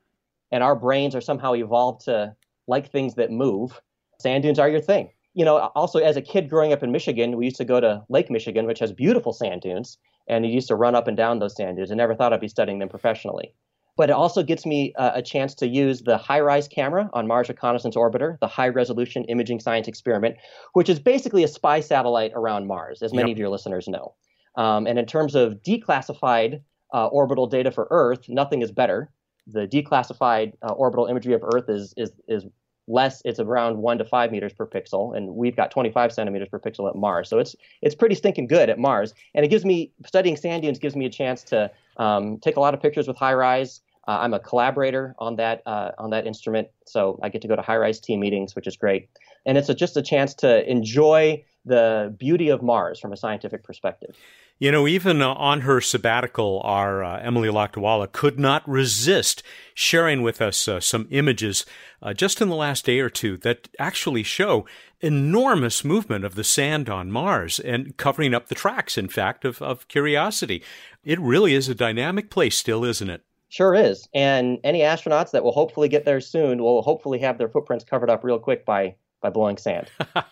and 0.53 0.63
our 0.63 0.77
brains 0.77 1.15
are 1.15 1.21
somehow 1.21 1.55
evolved 1.55 2.05
to 2.05 2.35
like 2.67 2.91
things 2.91 3.17
that 3.17 3.31
move, 3.31 3.79
sand 4.21 4.43
dunes 4.43 4.59
are 4.59 4.69
your 4.69 4.81
thing. 4.81 5.11
You 5.35 5.45
know, 5.45 5.59
also 5.75 5.99
as 6.01 6.17
a 6.17 6.23
kid 6.23 6.49
growing 6.49 6.73
up 6.73 6.83
in 6.83 6.91
Michigan, 6.91 7.37
we 7.37 7.45
used 7.45 7.57
to 7.57 7.65
go 7.65 7.81
to 7.81 8.03
Lake 8.09 8.31
Michigan, 8.31 8.67
which 8.67 8.81
has 8.81 8.93
beautiful 8.93 9.33
sand 9.33 9.61
dunes, 9.61 9.99
and 10.29 10.45
you 10.45 10.53
used 10.53 10.69
to 10.69 10.75
run 10.75 10.95
up 10.95 11.07
and 11.07 11.17
down 11.17 11.39
those 11.39 11.55
sand 11.55 11.77
dunes. 11.77 11.93
I 11.93 11.95
never 11.95 12.15
thought 12.15 12.33
I'd 12.33 12.41
be 12.41 12.49
studying 12.49 12.81
them 12.81 12.89
professionally. 12.89 13.55
But 13.97 14.11
it 14.11 14.13
also 14.13 14.43
gets 14.43 14.65
me 14.65 14.93
uh, 14.97 15.13
a 15.15 15.23
chance 15.23 15.55
to 15.57 15.67
use 15.67 16.03
the 16.03 16.19
HiRISE 16.19 16.71
camera 16.71 17.11
on 17.15 17.27
Mars 17.27 17.49
Reconnaissance 17.49 17.97
Orbiter, 17.97 18.39
the 18.41 18.47
High 18.47 18.69
Resolution 18.69 19.25
Imaging 19.25 19.59
Science 19.61 19.89
Experiment, 19.89 20.37
which 20.73 20.89
is 20.89 21.01
basically 21.01 21.43
a 21.43 21.49
spy 21.49 21.81
satellite 21.81 22.33
around 22.35 22.67
Mars, 22.69 23.03
as 23.03 23.13
many 23.13 23.31
yep. 23.31 23.37
of 23.37 23.39
your 23.39 23.49
listeners 23.49 23.89
know. 23.89 24.15
Um, 24.57 24.87
and 24.87 24.99
in 24.99 25.07
terms 25.07 25.35
of 25.35 25.63
declassified 25.65 26.63
uh, 26.95 27.07
orbital 27.07 27.49
data 27.49 27.71
for 27.73 27.89
Earth, 27.91 28.29
nothing 28.29 28.63
is 28.63 28.71
better 28.71 29.11
the 29.49 29.67
declassified 29.67 30.53
uh, 30.63 30.73
orbital 30.73 31.07
imagery 31.07 31.35
of 31.35 31.43
Earth 31.43 31.69
is 31.69 31.95
is 31.97 32.13
is 32.29 32.45
less. 32.89 33.23
It's 33.25 33.39
around 33.39 33.79
one 33.79 33.99
to 33.99 34.05
five 34.05 34.33
meters 34.33 34.53
per 34.53 34.67
pixel, 34.67 35.17
and 35.17 35.37
we've 35.37 35.55
got 35.55 35.71
25 35.71 36.13
centimeters 36.13 36.49
per 36.49 36.59
pixel 36.59 36.89
at 36.89 36.97
Mars. 36.97 37.29
So 37.29 37.39
it's 37.39 37.55
it's 37.83 37.95
pretty 37.95 38.15
stinking 38.15 38.49
good 38.49 38.71
at 38.71 38.79
Mars, 38.79 39.15
and 39.35 39.45
it 39.45 39.49
gives 39.49 39.65
me 39.65 39.93
studying 40.07 40.37
sand 40.37 40.63
dunes 40.63 40.79
gives 40.79 40.97
me 40.97 41.05
a 41.05 41.11
chance 41.11 41.43
to 41.45 41.71
um, 41.99 42.39
take 42.39 42.57
a 42.57 42.61
lot 42.61 42.75
of 42.75 42.83
pictures 42.83 43.07
with 43.07 43.17
HiRISE. 43.17 43.81
Uh, 44.07 44.19
I'm 44.21 44.33
a 44.33 44.41
collaborator 44.41 45.15
on 45.19 45.37
that 45.37 45.63
uh, 45.67 45.93
on 45.99 46.11
that 46.11 46.27
instrument, 46.27 46.69
so 46.87 47.19
I 47.23 47.29
get 47.29 47.43
to 47.43 47.49
go 47.49 47.57
to 47.57 47.63
HiRISE 47.63 48.01
team 48.01 48.21
meetings, 48.21 48.57
which 48.57 48.67
is 48.67 48.77
great, 48.77 49.11
and 49.47 49.59
it's 49.59 49.69
a, 49.69 49.75
just 49.75 49.97
a 49.97 50.03
chance 50.03 50.35
to 50.37 50.69
enjoy 50.69 51.45
the 51.65 52.15
beauty 52.19 52.49
of 52.49 52.63
Mars 52.63 52.99
from 52.99 53.13
a 53.13 53.17
scientific 53.17 53.63
perspective. 53.63 54.17
You 54.61 54.73
know, 54.73 54.89
even 54.89 55.23
uh, 55.23 55.35
on 55.35 55.61
her 55.61 55.81
sabbatical, 55.81 56.61
our 56.65 57.05
uh, 57.05 57.21
Emily 57.21 57.49
Lakdawalla 57.49 58.11
could 58.11 58.41
not 58.41 58.69
resist 58.69 59.45
sharing 59.73 60.21
with 60.21 60.43
us 60.43 60.67
uh, 60.67 60.81
some 60.81 61.07
images 61.11 61.65
uh, 62.03 62.13
just 62.13 62.41
in 62.41 62.49
the 62.49 62.57
last 62.57 62.85
day 62.85 62.99
or 62.99 63.09
two 63.09 63.37
that 63.39 63.69
actually 63.79 64.25
show 64.25 64.67
enormous 65.01 65.85
movement 65.85 66.25
of 66.25 66.35
the 66.35 66.43
sand 66.43 66.91
on 66.91 67.13
Mars 67.13 67.61
and 67.61 67.97
covering 67.97 68.35
up 68.35 68.49
the 68.49 68.57
tracks, 68.57 68.99
in 68.99 69.07
fact, 69.09 69.45
of, 69.45 69.63
of 69.63 69.87
Curiosity. 69.87 70.65
It 71.05 71.21
really 71.21 71.55
is 71.55 71.69
a 71.69 71.75
dynamic 71.75 72.29
place 72.29 72.57
still, 72.57 72.85
isn't 72.85 73.11
it? 73.11 73.23
Sure 73.51 73.77
is. 73.77 74.09
And 74.13 74.59
any 74.65 74.81
astronauts 74.81 75.31
that 75.31 75.45
will 75.45 75.53
hopefully 75.53 75.89
get 75.89 76.05
there 76.05 76.21
soon 76.21 76.61
will 76.61 76.83
hopefully 76.83 77.21
have 77.21 77.39
their 77.39 77.49
footprints 77.49 77.85
covered 77.85 78.11
up 78.11 78.25
real 78.25 78.41
quick 78.41 78.65
by 78.65 78.97
by 79.21 79.31
blowing 79.31 79.57
sand. 79.57 79.89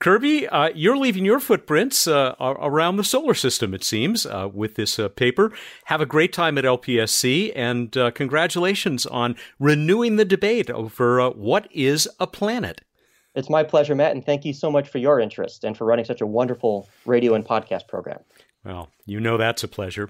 Kirby, 0.00 0.48
uh, 0.48 0.70
you're 0.74 0.96
leaving 0.96 1.24
your 1.24 1.40
footprints 1.40 2.06
uh, 2.06 2.34
around 2.40 2.96
the 2.96 3.04
solar 3.04 3.34
system, 3.34 3.72
it 3.72 3.84
seems, 3.84 4.26
uh, 4.26 4.48
with 4.52 4.74
this 4.74 4.98
uh, 4.98 5.08
paper. 5.08 5.52
Have 5.84 6.00
a 6.00 6.06
great 6.06 6.32
time 6.32 6.58
at 6.58 6.64
LPSC, 6.64 7.52
and 7.54 7.96
uh, 7.96 8.10
congratulations 8.10 9.06
on 9.06 9.36
renewing 9.58 10.16
the 10.16 10.24
debate 10.24 10.70
over 10.70 11.20
uh, 11.20 11.30
what 11.30 11.68
is 11.70 12.08
a 12.18 12.26
planet. 12.26 12.80
It's 13.34 13.50
my 13.50 13.64
pleasure, 13.64 13.94
Matt, 13.94 14.12
and 14.12 14.24
thank 14.24 14.44
you 14.44 14.52
so 14.52 14.70
much 14.70 14.88
for 14.88 14.98
your 14.98 15.18
interest 15.18 15.64
and 15.64 15.76
for 15.76 15.84
running 15.84 16.04
such 16.04 16.20
a 16.20 16.26
wonderful 16.26 16.88
radio 17.04 17.34
and 17.34 17.44
podcast 17.44 17.88
program. 17.88 18.20
Well, 18.64 18.90
you 19.04 19.20
know 19.20 19.36
that's 19.36 19.62
a 19.62 19.68
pleasure. 19.68 20.08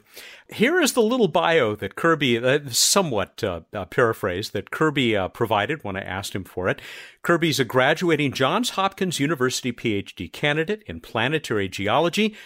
Here 0.49 0.81
is 0.81 0.93
the 0.93 1.03
little 1.03 1.27
bio 1.27 1.75
that 1.75 1.97
Kirby, 1.97 2.39
uh, 2.39 2.61
somewhat 2.69 3.43
uh, 3.43 3.63
uh, 3.73 3.85
paraphrased, 3.87 4.53
that 4.53 4.71
Kirby 4.71 5.17
uh, 5.17 5.29
provided 5.29 5.83
when 5.83 5.97
I 5.97 6.03
asked 6.03 6.37
him 6.37 6.45
for 6.45 6.69
it. 6.69 6.81
Kirby's 7.23 7.59
a 7.59 7.65
graduating 7.65 8.33
Johns 8.33 8.71
Hopkins 8.71 9.19
University 9.19 9.73
PhD 9.73 10.33
candidate 10.33 10.85
in 10.87 11.01
planetary 11.01 11.69
geology 11.69 12.37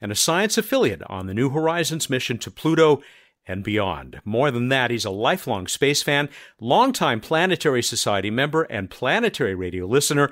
and 0.00 0.10
a 0.10 0.14
science 0.14 0.56
affiliate 0.56 1.02
on 1.02 1.26
the 1.26 1.34
New 1.34 1.50
Horizons 1.50 2.08
mission 2.08 2.38
to 2.38 2.50
Pluto 2.50 3.02
and 3.46 3.62
beyond. 3.62 4.20
More 4.24 4.50
than 4.50 4.68
that, 4.70 4.90
he's 4.90 5.04
a 5.04 5.10
lifelong 5.10 5.66
space 5.66 6.02
fan, 6.02 6.30
longtime 6.60 7.20
Planetary 7.20 7.82
Society 7.82 8.30
member, 8.30 8.62
and 8.64 8.90
planetary 8.90 9.54
radio 9.54 9.86
listener, 9.86 10.30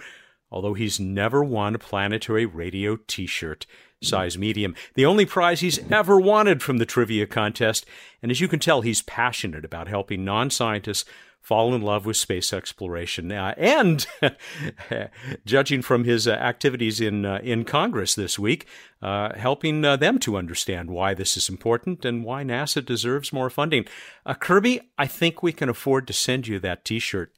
although 0.50 0.74
he's 0.74 0.98
never 0.98 1.44
won 1.44 1.74
a 1.74 1.78
planetary 1.78 2.46
radio 2.46 2.96
t 3.06 3.26
shirt 3.26 3.66
size 4.02 4.36
medium, 4.36 4.74
the 4.94 5.06
only 5.06 5.26
prize 5.26 5.60
he's 5.60 5.80
ever 5.90 6.20
wanted 6.20 6.62
from 6.62 6.78
the 6.78 6.86
trivia 6.86 7.26
contest. 7.26 7.86
And 8.22 8.30
as 8.30 8.40
you 8.40 8.48
can 8.48 8.58
tell, 8.58 8.80
he's 8.82 9.02
passionate 9.02 9.64
about 9.64 9.88
helping 9.88 10.24
non 10.24 10.50
scientists 10.50 11.04
fall 11.46 11.72
in 11.76 11.80
love 11.80 12.04
with 12.04 12.16
space 12.16 12.52
exploration. 12.52 13.30
Uh, 13.30 13.54
and 13.56 14.04
judging 15.46 15.80
from 15.80 16.02
his 16.02 16.26
uh, 16.26 16.32
activities 16.32 17.00
in 17.00 17.24
uh, 17.24 17.38
in 17.40 17.64
Congress 17.64 18.16
this 18.16 18.36
week, 18.36 18.66
uh, 19.00 19.32
helping 19.38 19.84
uh, 19.84 19.96
them 19.96 20.18
to 20.18 20.36
understand 20.36 20.90
why 20.90 21.14
this 21.14 21.36
is 21.36 21.48
important 21.48 22.04
and 22.04 22.24
why 22.24 22.42
NASA 22.42 22.84
deserves 22.84 23.32
more 23.32 23.48
funding. 23.48 23.86
Uh, 24.24 24.34
Kirby, 24.34 24.80
I 24.98 25.06
think 25.06 25.40
we 25.40 25.52
can 25.52 25.68
afford 25.68 26.08
to 26.08 26.12
send 26.12 26.48
you 26.48 26.58
that 26.58 26.84
T-shirt. 26.84 27.32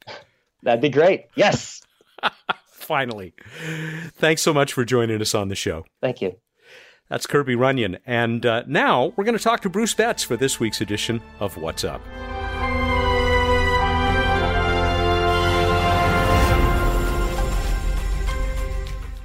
That'd 0.62 0.80
be 0.80 0.88
great. 0.88 1.26
Yes. 1.34 1.82
Finally. 2.70 3.34
Thanks 4.14 4.40
so 4.40 4.54
much 4.54 4.72
for 4.72 4.86
joining 4.86 5.20
us 5.20 5.34
on 5.34 5.48
the 5.48 5.54
show. 5.54 5.84
Thank 6.00 6.22
you. 6.22 6.36
That's 7.08 7.26
Kirby 7.26 7.54
Runyon. 7.54 7.98
And 8.06 8.44
uh, 8.44 8.64
now 8.66 9.12
we're 9.16 9.24
going 9.24 9.36
to 9.36 9.42
talk 9.42 9.60
to 9.62 9.70
Bruce 9.70 9.94
Betts 9.94 10.22
for 10.22 10.36
this 10.36 10.60
week's 10.60 10.80
edition 10.80 11.22
of 11.40 11.56
What's 11.56 11.84
Up. 11.84 12.02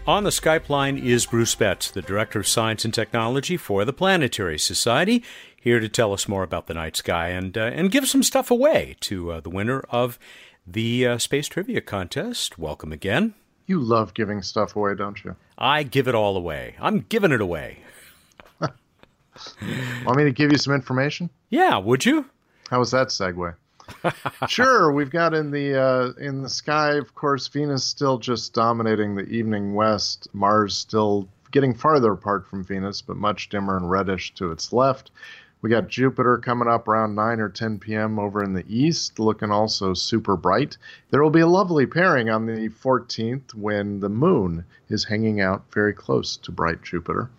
On 0.06 0.26
the 0.26 0.32
Skype 0.32 0.68
line 0.68 0.98
is 0.98 1.26
Bruce 1.26 1.56
Betts, 1.56 1.90
the 1.90 2.02
Director 2.02 2.38
of 2.40 2.48
Science 2.48 2.84
and 2.84 2.94
Technology 2.94 3.56
for 3.56 3.86
the 3.86 3.94
Planetary 3.94 4.60
Society, 4.60 5.24
here 5.56 5.80
to 5.80 5.88
tell 5.88 6.12
us 6.12 6.28
more 6.28 6.44
about 6.44 6.68
the 6.68 6.74
night 6.74 6.98
sky 6.98 7.30
and, 7.30 7.58
uh, 7.58 7.72
and 7.74 7.90
give 7.90 8.10
some 8.10 8.22
stuff 8.22 8.52
away 8.52 8.98
to 9.00 9.32
uh, 9.32 9.40
the 9.40 9.50
winner 9.50 9.80
of 9.90 10.20
the 10.68 11.08
uh, 11.08 11.18
Space 11.18 11.48
Trivia 11.48 11.80
Contest. 11.80 12.60
Welcome 12.60 12.92
again. 12.92 13.34
You 13.66 13.80
love 13.80 14.14
giving 14.14 14.42
stuff 14.42 14.76
away, 14.76 14.94
don't 14.94 15.24
you? 15.24 15.38
I 15.58 15.84
give 15.84 16.08
it 16.08 16.16
all 16.16 16.38
away. 16.38 16.76
I'm 16.80 17.06
giving 17.10 17.32
it 17.32 17.42
away. 17.42 17.80
Want 18.60 20.18
me 20.18 20.24
to 20.24 20.32
give 20.32 20.52
you 20.52 20.58
some 20.58 20.74
information? 20.74 21.30
Yeah, 21.50 21.78
would 21.78 22.06
you? 22.06 22.26
How 22.70 22.80
was 22.80 22.92
that 22.92 23.10
segue? 23.10 23.56
sure, 24.48 24.92
we've 24.92 25.10
got 25.10 25.34
in 25.34 25.52
the 25.52 25.80
uh, 25.80 26.12
in 26.20 26.42
the 26.42 26.50
sky, 26.50 26.94
of 26.94 27.14
course, 27.16 27.48
Venus 27.48 27.84
still 27.84 28.18
just 28.18 28.54
dominating 28.54 29.16
the 29.16 29.26
evening 29.26 29.76
west. 29.76 30.28
Mars 30.34 30.76
still 30.76 31.28
getting 31.52 31.74
farther 31.74 32.12
apart 32.12 32.48
from 32.48 32.64
Venus, 32.64 33.02
but 33.02 33.18
much 33.18 33.50
dimmer 33.50 33.78
and 33.78 33.90
reddish 33.90 34.34
to 34.36 34.52
its 34.52 34.74
left. 34.74 35.12
We 35.64 35.70
got 35.70 35.88
Jupiter 35.88 36.40
coming 36.40 36.68
up 36.68 36.90
around 36.90 37.16
9 37.16 37.40
or 37.40 37.48
10 37.48 37.80
p.m. 37.80 38.20
over 38.20 38.44
in 38.44 38.52
the 38.52 38.66
east, 38.68 39.18
looking 39.18 39.50
also 39.50 39.94
super 39.94 40.36
bright. 40.36 40.78
There 41.10 41.24
will 41.24 41.30
be 41.30 41.40
a 41.40 41.48
lovely 41.48 41.86
pairing 41.86 42.30
on 42.30 42.46
the 42.46 42.68
14th 42.68 43.56
when 43.56 44.02
the 44.02 44.10
moon 44.10 44.66
is 44.90 45.06
hanging 45.06 45.40
out 45.40 45.64
very 45.72 45.94
close 45.94 46.36
to 46.36 46.52
bright 46.52 46.82
Jupiter. 46.82 47.30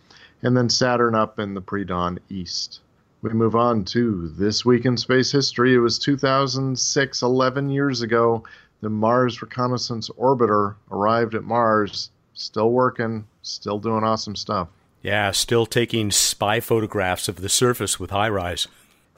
And 0.40 0.56
then 0.56 0.70
Saturn 0.70 1.14
up 1.14 1.38
in 1.38 1.52
the 1.52 1.60
pre 1.60 1.84
dawn 1.84 2.18
east. 2.30 2.80
We 3.20 3.28
move 3.34 3.54
on 3.54 3.84
to 3.92 4.28
This 4.28 4.64
Week 4.64 4.86
in 4.86 4.96
Space 4.96 5.30
History. 5.30 5.74
It 5.74 5.80
was 5.80 5.98
2006, 5.98 7.20
11 7.20 7.68
years 7.68 8.00
ago. 8.00 8.42
The 8.80 8.88
Mars 8.88 9.42
Reconnaissance 9.42 10.08
Orbiter 10.18 10.76
arrived 10.90 11.34
at 11.34 11.44
Mars, 11.44 12.08
still 12.32 12.70
working, 12.70 13.26
still 13.42 13.78
doing 13.78 14.02
awesome 14.02 14.34
stuff. 14.34 14.68
Yeah, 15.04 15.32
still 15.32 15.66
taking 15.66 16.10
spy 16.10 16.60
photographs 16.60 17.28
of 17.28 17.42
the 17.42 17.50
surface 17.50 18.00
with 18.00 18.08
HiRISE. 18.08 18.68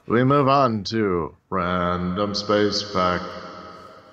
We 0.05 0.21
move 0.25 0.49
on 0.49 0.83
to 0.85 1.33
Random 1.49 2.35
Space 2.35 2.81
Fact. 2.91 3.23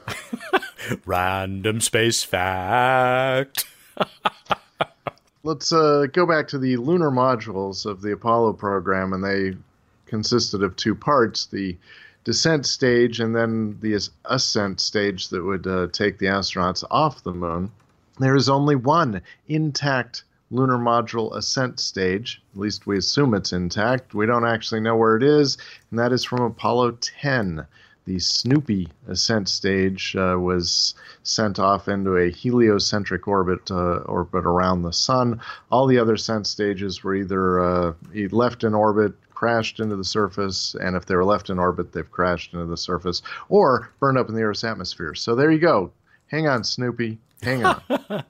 Random 1.04 1.80
Space 1.80 2.22
Fact. 2.22 3.66
Let's 5.42 5.72
uh, 5.72 6.06
go 6.12 6.24
back 6.26 6.46
to 6.48 6.60
the 6.60 6.76
lunar 6.76 7.10
modules 7.10 7.86
of 7.86 8.02
the 8.02 8.12
Apollo 8.12 8.52
program, 8.52 9.12
and 9.12 9.24
they 9.24 9.56
consisted 10.06 10.62
of 10.62 10.76
two 10.76 10.94
parts 10.94 11.46
the 11.46 11.76
descent 12.22 12.66
stage 12.66 13.18
and 13.18 13.34
then 13.34 13.76
the 13.80 13.98
ascent 14.26 14.80
stage 14.80 15.28
that 15.30 15.42
would 15.42 15.66
uh, 15.66 15.88
take 15.88 16.18
the 16.18 16.26
astronauts 16.26 16.84
off 16.88 17.24
the 17.24 17.34
moon. 17.34 17.72
There 18.20 18.36
is 18.36 18.48
only 18.48 18.76
one 18.76 19.22
intact 19.48 20.22
lunar 20.54 20.78
module 20.78 21.34
ascent 21.36 21.80
stage. 21.80 22.40
At 22.54 22.60
least 22.60 22.86
we 22.86 22.96
assume 22.96 23.34
it's 23.34 23.52
intact. 23.52 24.14
We 24.14 24.26
don't 24.26 24.46
actually 24.46 24.80
know 24.80 24.96
where 24.96 25.16
it 25.16 25.22
is, 25.22 25.58
and 25.90 25.98
that 25.98 26.12
is 26.12 26.24
from 26.24 26.42
Apollo 26.42 26.98
10. 27.00 27.66
The 28.06 28.18
Snoopy 28.18 28.88
ascent 29.08 29.48
stage 29.48 30.14
uh, 30.14 30.36
was 30.38 30.94
sent 31.22 31.58
off 31.58 31.88
into 31.88 32.16
a 32.16 32.30
heliocentric 32.30 33.26
orbit, 33.26 33.70
uh, 33.70 33.96
orbit 34.06 34.44
around 34.44 34.82
the 34.82 34.92
sun. 34.92 35.40
All 35.72 35.86
the 35.86 35.98
other 35.98 36.14
ascent 36.14 36.46
stages 36.46 37.02
were 37.02 37.14
either 37.14 37.60
uh, 37.60 37.92
left 38.30 38.62
in 38.62 38.74
orbit, 38.74 39.14
crashed 39.32 39.80
into 39.80 39.96
the 39.96 40.04
surface, 40.04 40.76
and 40.80 40.96
if 40.96 41.06
they 41.06 41.16
were 41.16 41.24
left 41.24 41.50
in 41.50 41.58
orbit, 41.58 41.92
they've 41.92 42.10
crashed 42.10 42.52
into 42.52 42.66
the 42.66 42.76
surface, 42.76 43.22
or 43.48 43.90
burned 43.98 44.18
up 44.18 44.28
in 44.28 44.34
the 44.34 44.42
Earth's 44.42 44.64
atmosphere. 44.64 45.14
So 45.14 45.34
there 45.34 45.50
you 45.50 45.58
go. 45.58 45.90
Hang 46.34 46.48
on, 46.48 46.64
Snoopy. 46.64 47.18
Hang 47.42 47.64
on. 47.64 47.80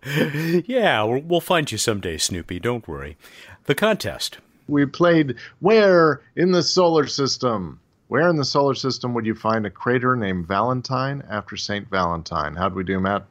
yeah, 0.67 1.03
we'll 1.05 1.41
find 1.41 1.73
you 1.73 1.79
someday, 1.79 2.19
Snoopy. 2.19 2.61
Don't 2.61 2.87
worry. 2.87 3.17
The 3.65 3.75
contest. 3.75 4.37
We 4.69 4.85
played 4.85 5.37
Where 5.61 6.21
in 6.37 6.53
the 6.53 6.63
Solar 6.63 7.07
System? 7.07 7.81
Where 8.09 8.29
in 8.29 8.37
the 8.37 8.45
solar 8.45 8.75
system 8.75 9.15
would 9.15 9.25
you 9.25 9.35
find 9.35 9.65
a 9.65 9.71
crater 9.71 10.15
named 10.15 10.47
Valentine 10.47 11.25
after 11.31 11.57
St. 11.57 11.89
Valentine? 11.89 12.57
How'd 12.57 12.75
we 12.75 12.85
do, 12.85 13.01
Matt? 13.01 13.25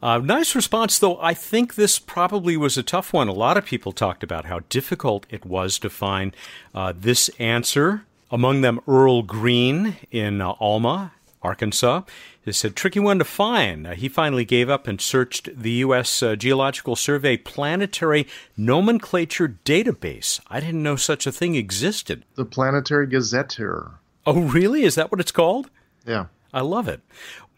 Uh, 0.00 0.18
nice 0.18 0.54
response, 0.54 1.00
though. 1.00 1.20
I 1.20 1.34
think 1.34 1.74
this 1.74 1.98
probably 1.98 2.56
was 2.56 2.78
a 2.78 2.84
tough 2.84 3.12
one. 3.12 3.26
A 3.26 3.32
lot 3.32 3.56
of 3.56 3.66
people 3.66 3.90
talked 3.90 4.22
about 4.22 4.44
how 4.44 4.60
difficult 4.68 5.26
it 5.28 5.44
was 5.44 5.80
to 5.80 5.90
find 5.90 6.36
uh, 6.72 6.92
this 6.96 7.28
answer. 7.40 8.04
Among 8.30 8.60
them, 8.60 8.80
Earl 8.86 9.22
Green 9.22 9.96
in 10.12 10.40
uh, 10.40 10.52
Alma, 10.60 11.12
Arkansas. 11.42 12.02
It's 12.46 12.64
a 12.64 12.70
tricky 12.70 13.00
one 13.00 13.18
to 13.18 13.24
find. 13.24 13.86
Uh, 13.86 13.94
he 13.94 14.08
finally 14.08 14.44
gave 14.44 14.68
up 14.68 14.86
and 14.86 15.00
searched 15.00 15.48
the 15.56 15.70
U.S. 15.72 16.22
Uh, 16.22 16.36
Geological 16.36 16.94
Survey 16.94 17.36
Planetary 17.38 18.26
Nomenclature 18.56 19.56
Database. 19.64 20.40
I 20.48 20.60
didn't 20.60 20.82
know 20.82 20.96
such 20.96 21.26
a 21.26 21.32
thing 21.32 21.54
existed. 21.54 22.24
The 22.34 22.44
Planetary 22.44 23.06
Gazetteer. 23.06 23.92
Oh, 24.26 24.40
really? 24.40 24.84
Is 24.84 24.94
that 24.94 25.10
what 25.10 25.20
it's 25.20 25.32
called? 25.32 25.70
Yeah. 26.06 26.26
I 26.52 26.60
love 26.60 26.86
it. 26.86 27.00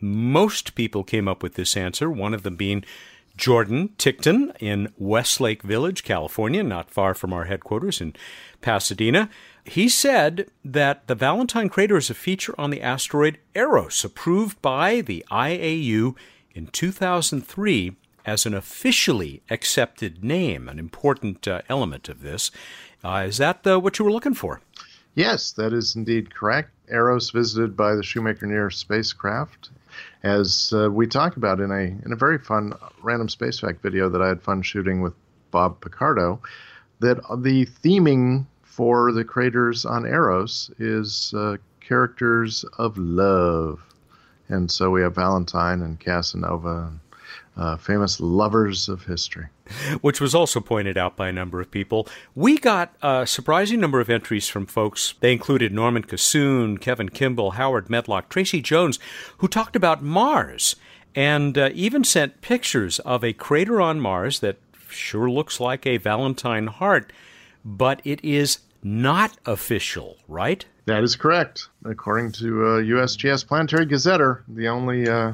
Most 0.01 0.75
people 0.75 1.03
came 1.03 1.27
up 1.27 1.42
with 1.42 1.55
this 1.55 1.77
answer, 1.77 2.11
one 2.11 2.35
of 2.35 2.42
them 2.44 2.57
being 2.57 2.85
Jordan 3.37 3.90
Tickton 3.99 4.53
in 4.61 4.92
Westlake 4.96 5.62
Village, 5.62 6.05
California, 6.05 6.62
not 6.62 6.90
far 6.90 7.12
from 7.14 7.33
our 7.33 7.44
headquarters 7.44 8.01
in 8.01 8.14
Pasadena. 8.61 9.29
He 9.66 9.88
said 9.88 10.48
that 10.64 11.09
the 11.09 11.16
Valentine 11.16 11.68
crater 11.68 11.96
is 11.96 12.09
a 12.09 12.14
feature 12.14 12.55
on 12.57 12.70
the 12.70 12.81
asteroid 12.81 13.38
Eros, 13.55 14.05
approved 14.05 14.62
by 14.62 15.00
the 15.00 15.24
IAU 15.29 16.14
in 16.55 16.68
2003 16.68 17.96
as 18.24 18.46
an 18.46 18.55
officially 18.55 19.42
accepted 19.50 20.22
name, 20.22 20.68
an 20.68 20.79
important 20.79 21.48
uh, 21.48 21.62
element 21.68 22.09
of 22.09 22.22
this. 22.22 22.52
Uh, 23.05 23.24
is 23.26 23.38
that 23.38 23.66
uh, 23.66 23.79
what 23.79 23.98
you 23.98 24.05
were 24.05 24.12
looking 24.12 24.35
for? 24.35 24.61
Yes, 25.16 25.50
that 25.52 25.72
is 25.72 25.96
indeed 25.96 26.33
correct. 26.33 26.70
Eros 26.88 27.31
visited 27.31 27.76
by 27.76 27.96
the 27.96 28.02
Shoemaker 28.02 28.46
Near 28.46 28.70
spacecraft, 28.70 29.70
as 30.22 30.72
uh, 30.76 30.88
we 30.90 31.09
talked 31.09 31.37
about 31.37 31.61
in 31.61 31.72
a 31.72 32.05
in 32.05 32.12
a 32.12 32.16
very 32.16 32.38
fun 32.38 32.72
random 33.02 33.29
space 33.29 33.59
fact 33.59 33.83
video 33.83 34.09
that 34.11 34.22
I 34.22 34.29
had 34.29 34.42
fun 34.42 34.62
shooting 34.62 35.00
with 35.00 35.14
Bob 35.50 35.81
Picardo. 35.81 36.40
That 37.00 37.16
the 37.42 37.66
theming 37.66 38.46
for 38.77 39.11
the 39.11 39.25
craters 39.25 39.87
on 39.87 40.05
Eros 40.05 40.71
is 40.79 41.33
uh, 41.35 41.57
characters 41.81 42.62
of 42.77 42.99
love, 42.99 43.81
and 44.49 44.71
so 44.71 44.91
we 44.91 45.01
have 45.01 45.15
Valentine 45.15 45.81
and 45.81 45.99
Casanova. 45.99 46.93
Uh, 47.57 47.75
famous 47.75 48.21
lovers 48.21 48.87
of 48.87 49.05
history. 49.05 49.47
Which 50.03 50.21
was 50.21 50.35
also 50.35 50.61
pointed 50.61 50.99
out 50.99 51.17
by 51.17 51.29
a 51.29 51.33
number 51.33 51.59
of 51.59 51.71
people. 51.71 52.07
We 52.35 52.59
got 52.59 52.95
a 53.01 53.27
surprising 53.27 53.81
number 53.81 53.99
of 53.99 54.11
entries 54.11 54.47
from 54.47 54.67
folks. 54.67 55.15
They 55.21 55.33
included 55.33 55.73
Norman 55.73 56.03
Cassoon, 56.03 56.77
Kevin 56.77 57.09
Kimball, 57.09 57.53
Howard 57.53 57.89
Medlock, 57.89 58.29
Tracy 58.29 58.61
Jones, 58.61 58.99
who 59.39 59.49
talked 59.49 59.75
about 59.75 60.03
Mars 60.03 60.77
and 61.15 61.57
uh, 61.57 61.71
even 61.73 62.05
sent 62.05 62.43
pictures 62.43 62.99
of 63.01 63.25
a 63.25 63.33
crater 63.33 63.81
on 63.81 63.99
Mars 64.01 64.41
that 64.41 64.59
sure 64.91 65.31
looks 65.31 65.59
like 65.59 65.87
a 65.87 65.97
Valentine 65.97 66.67
heart, 66.67 67.11
but 67.65 68.03
it 68.05 68.23
is 68.23 68.59
not 68.83 69.37
official, 69.47 70.17
right? 70.29 70.65
That 70.87 71.03
is 71.03 71.17
correct. 71.17 71.69
According 71.85 72.33
to 72.33 72.65
uh, 72.65 72.69
USGS 72.81 73.47
Planetary 73.47 73.87
Gazetteer, 73.87 74.45
the 74.49 74.69
only 74.69 75.09
uh, 75.09 75.33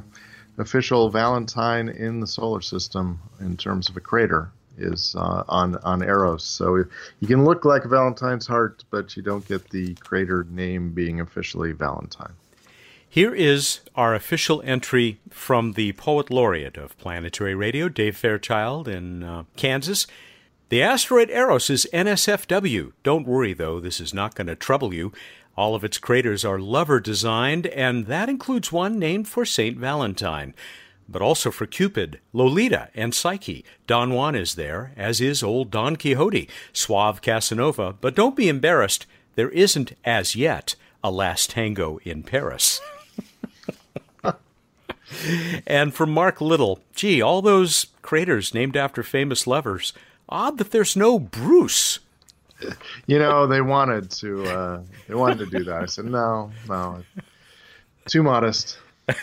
official 0.58 1.10
Valentine 1.10 1.88
in 1.88 2.20
the 2.20 2.26
solar 2.26 2.60
system 2.60 3.20
in 3.40 3.56
terms 3.56 3.88
of 3.88 3.96
a 3.96 4.00
crater 4.00 4.50
is 4.78 5.14
uh, 5.18 5.44
on 5.48 5.76
on 5.76 6.02
Eros. 6.02 6.44
So 6.44 6.76
you 6.76 7.28
can 7.28 7.44
look 7.44 7.64
like 7.64 7.84
Valentine's 7.84 8.46
heart, 8.46 8.84
but 8.90 9.16
you 9.16 9.22
don't 9.22 9.46
get 9.46 9.68
the 9.70 9.94
crater 9.94 10.46
name 10.50 10.92
being 10.92 11.20
officially 11.20 11.72
Valentine. 11.72 12.32
Here 13.08 13.34
is 13.34 13.80
our 13.94 14.14
official 14.14 14.62
entry 14.64 15.20
from 15.28 15.72
the 15.74 15.92
poet 15.92 16.30
laureate 16.30 16.78
of 16.78 16.96
planetary 16.96 17.54
radio, 17.54 17.90
Dave 17.90 18.16
Fairchild 18.16 18.88
in 18.88 19.22
uh, 19.22 19.44
Kansas. 19.54 20.06
The 20.72 20.82
asteroid 20.82 21.28
Eros 21.28 21.68
is 21.68 21.86
NSFW. 21.92 22.92
Don't 23.02 23.26
worry, 23.26 23.52
though, 23.52 23.78
this 23.78 24.00
is 24.00 24.14
not 24.14 24.34
going 24.34 24.46
to 24.46 24.56
trouble 24.56 24.94
you. 24.94 25.12
All 25.54 25.74
of 25.74 25.84
its 25.84 25.98
craters 25.98 26.46
are 26.46 26.58
lover 26.58 26.98
designed, 26.98 27.66
and 27.66 28.06
that 28.06 28.30
includes 28.30 28.72
one 28.72 28.98
named 28.98 29.28
for 29.28 29.44
St. 29.44 29.76
Valentine, 29.76 30.54
but 31.06 31.20
also 31.20 31.50
for 31.50 31.66
Cupid, 31.66 32.20
Lolita, 32.32 32.88
and 32.94 33.14
Psyche. 33.14 33.66
Don 33.86 34.14
Juan 34.14 34.34
is 34.34 34.54
there, 34.54 34.94
as 34.96 35.20
is 35.20 35.42
old 35.42 35.70
Don 35.70 35.96
Quixote, 35.96 36.48
suave 36.72 37.20
Casanova, 37.20 37.92
but 38.00 38.14
don't 38.14 38.34
be 38.34 38.48
embarrassed, 38.48 39.04
there 39.34 39.50
isn't, 39.50 39.92
as 40.06 40.34
yet, 40.34 40.74
a 41.04 41.10
last 41.10 41.50
tango 41.50 41.98
in 42.02 42.22
Paris. 42.22 42.80
and 45.66 45.92
for 45.92 46.06
Mark 46.06 46.40
Little, 46.40 46.80
gee, 46.94 47.20
all 47.20 47.42
those 47.42 47.88
craters 48.00 48.54
named 48.54 48.74
after 48.74 49.02
famous 49.02 49.46
lovers. 49.46 49.92
Odd 50.28 50.58
that 50.58 50.70
there's 50.70 50.96
no 50.96 51.18
Bruce 51.18 51.98
you 53.06 53.18
know, 53.18 53.46
they 53.46 53.60
wanted 53.60 54.10
to 54.10 54.44
uh, 54.44 54.82
they 55.08 55.14
wanted 55.14 55.38
to 55.38 55.46
do 55.46 55.64
that. 55.64 55.82
I 55.82 55.86
said, 55.86 56.06
no, 56.06 56.50
no, 56.68 57.02
too 58.06 58.22
modest. 58.22 58.78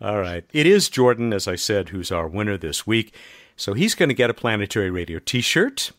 All 0.00 0.18
right. 0.18 0.44
It 0.52 0.66
is 0.66 0.88
Jordan, 0.88 1.32
as 1.32 1.46
I 1.46 1.56
said, 1.56 1.90
who's 1.90 2.10
our 2.10 2.26
winner 2.28 2.56
this 2.56 2.86
week. 2.86 3.14
So 3.56 3.74
he's 3.74 3.94
going 3.94 4.08
to 4.08 4.14
get 4.14 4.30
a 4.30 4.34
Planetary 4.34 4.90
Radio 4.90 5.18
t 5.18 5.40
shirt. 5.40 5.92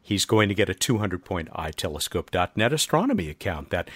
He's 0.00 0.24
going 0.24 0.48
to 0.48 0.54
get 0.54 0.68
a 0.68 0.74
200 0.74 1.24
point 1.24 1.50
iTelescope.net 1.50 2.72
astronomy 2.72 3.28
account, 3.28 3.70
that 3.70 3.90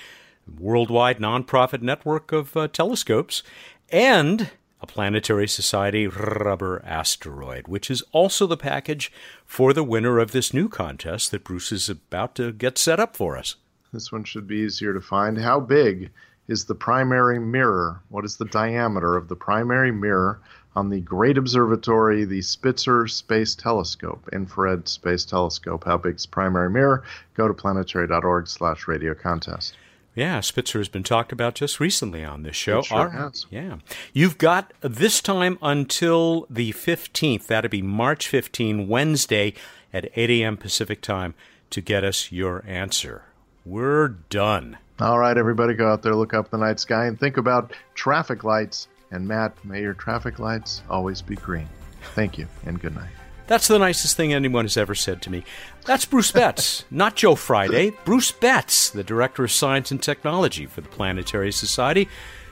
worldwide 0.59 1.19
nonprofit 1.19 1.83
network 1.83 2.33
of 2.33 2.57
uh, 2.57 2.69
telescopes. 2.69 3.43
And 3.91 4.51
a 4.83 4.87
Planetary 4.87 5.47
Society 5.47 6.07
rubber 6.07 6.83
asteroid, 6.85 7.69
which 7.69 7.91
is 7.91 8.03
also 8.13 8.47
the 8.47 8.57
package 8.57 9.13
for 9.45 9.73
the 9.73 9.85
winner 9.85 10.19
of 10.19 10.33
this 10.33 10.55
new 10.55 10.69
contest 10.69 11.31
that 11.31 11.45
Bruce 11.45 11.73
is 11.73 11.89
about 11.89 12.35
to 12.37 12.53
get 12.53 12.79
set 12.79 12.99
up 12.99 13.17
for 13.17 13.37
us. 13.37 13.57
This 13.93 14.13
one 14.13 14.25
should 14.25 14.47
be 14.47 14.57
easier 14.57 14.95
to 14.95 15.01
find. 15.01 15.37
How 15.39 15.61
big 15.61 16.11
is 16.49 16.65
the 16.65 16.75
primary 16.75 17.39
mirror? 17.39 18.01
What 18.09 18.25
is 18.25 18.37
the 18.37 18.45
diameter 18.47 19.17
of 19.17 19.29
the 19.29 19.37
primary 19.37 19.93
mirror 19.93 20.41
on 20.75 20.89
the 20.89 21.01
Great 21.01 21.37
Observatory, 21.37 22.25
the 22.25 22.43
Spitzer 22.43 23.07
Space 23.07 23.55
Telescope, 23.55 24.29
infrared 24.33 24.89
space 24.89 25.25
telescope? 25.25 25.85
How 25.85 25.97
big 25.97 26.17
is 26.17 26.23
the 26.23 26.29
primary 26.29 26.71
mirror? 26.71 27.05
Go 27.35 27.49
to 27.49 27.55
planetary.org 27.55 28.49
slash 28.49 28.89
radio 28.89 29.15
contest. 29.15 29.75
Yeah, 30.15 30.41
Spitzer 30.41 30.79
has 30.79 30.89
been 30.89 31.05
talked 31.05 31.31
about 31.33 31.55
just 31.55 31.79
recently 31.79 32.25
on 32.25 32.43
this 32.43 32.57
show. 32.57 32.81
It 32.81 32.87
sure 32.87 33.11
has. 33.11 33.47
Yeah. 33.51 33.77
You've 34.13 34.39
got 34.39 34.73
this 34.81 35.21
time 35.21 35.57
until 35.63 36.47
the 36.51 36.73
15th. 36.73 37.47
That'd 37.47 37.71
be 37.71 37.83
March 37.83 38.27
15, 38.27 38.89
Wednesday 38.89 39.55
at 39.93 40.11
8 40.17 40.31
a.m. 40.31 40.57
Pacific 40.57 41.01
time 41.01 41.35
to 41.71 41.81
get 41.81 42.03
us 42.03 42.33
your 42.33 42.65
answer. 42.67 43.23
We're 43.65 44.09
done. 44.09 44.79
All 44.99 45.19
right, 45.19 45.37
everybody, 45.37 45.75
go 45.75 45.91
out 45.91 46.03
there, 46.03 46.15
look 46.15 46.35
up 46.35 46.51
the 46.51 46.59
night 46.59 46.81
sky, 46.81 47.07
and 47.07 47.19
think 47.19 47.37
about 47.37 47.73
traffic 47.95 48.45
lights. 48.45 48.89
And 49.13 49.27
Mat, 49.27 49.57
may 49.65 49.81
your 49.81 49.95
traffic 49.95 50.39
lights 50.39 50.83
always 50.91 51.23
be 51.23 51.37
green. 51.37 51.69
Thank 52.15 52.37
you, 52.37 52.47
and 52.67 52.81
good 52.81 52.95
night. 52.95 53.11
That's 53.51 53.67
the 53.67 53.81
nicest 53.81 54.17
thing 54.17 54.33
anyone 54.33 54.65
has 54.65 54.77
ever 54.77 54.95
said 54.95 55.21
to 55.23 55.31
me. 55.31 55.43
That's 55.85 56.05
Bruce 56.05 56.31
Betts, 56.31 56.85
not 56.91 57.17
Joe 57.17 57.35
Friday. 57.35 57.91
Bruce 58.05 58.31
Betts, 58.31 58.91
the 58.91 59.03
Director 59.03 59.43
of 59.43 59.51
Science 59.51 59.91
and 59.91 60.01
Technology 60.01 60.67
for 60.67 60.83
the 60.83 60.89
Planetary 60.89 61.51
Society, 61.51 62.09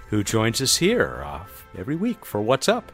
who 0.08 0.24
joins 0.24 0.60
us 0.60 0.78
here 0.78 1.22
uh, 1.24 1.44
every 1.78 1.94
week 1.94 2.26
for 2.26 2.42
What's 2.42 2.68
Up. 2.68 2.90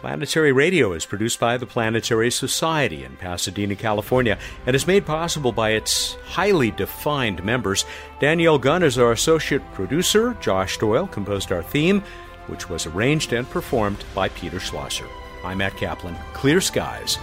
Planetary 0.00 0.52
Radio 0.52 0.92
is 0.92 1.06
produced 1.06 1.40
by 1.40 1.56
the 1.56 1.64
Planetary 1.64 2.30
Society 2.30 3.04
in 3.04 3.16
Pasadena, 3.16 3.74
California, 3.74 4.36
and 4.66 4.76
is 4.76 4.86
made 4.86 5.06
possible 5.06 5.50
by 5.50 5.70
its 5.70 6.12
highly 6.26 6.72
defined 6.72 7.42
members. 7.42 7.86
Danielle 8.20 8.58
Gunn 8.58 8.82
is 8.82 8.98
our 8.98 9.12
associate 9.12 9.62
producer. 9.72 10.36
Josh 10.42 10.76
Doyle 10.76 11.06
composed 11.06 11.52
our 11.52 11.62
theme, 11.62 12.02
which 12.48 12.68
was 12.68 12.84
arranged 12.84 13.32
and 13.32 13.48
performed 13.48 14.04
by 14.14 14.28
Peter 14.28 14.60
Schlosser. 14.60 15.08
I'm 15.48 15.56
Mat 15.56 15.78
Kaplan. 15.78 16.14
Clear 16.34 16.60
skies. 16.60 17.16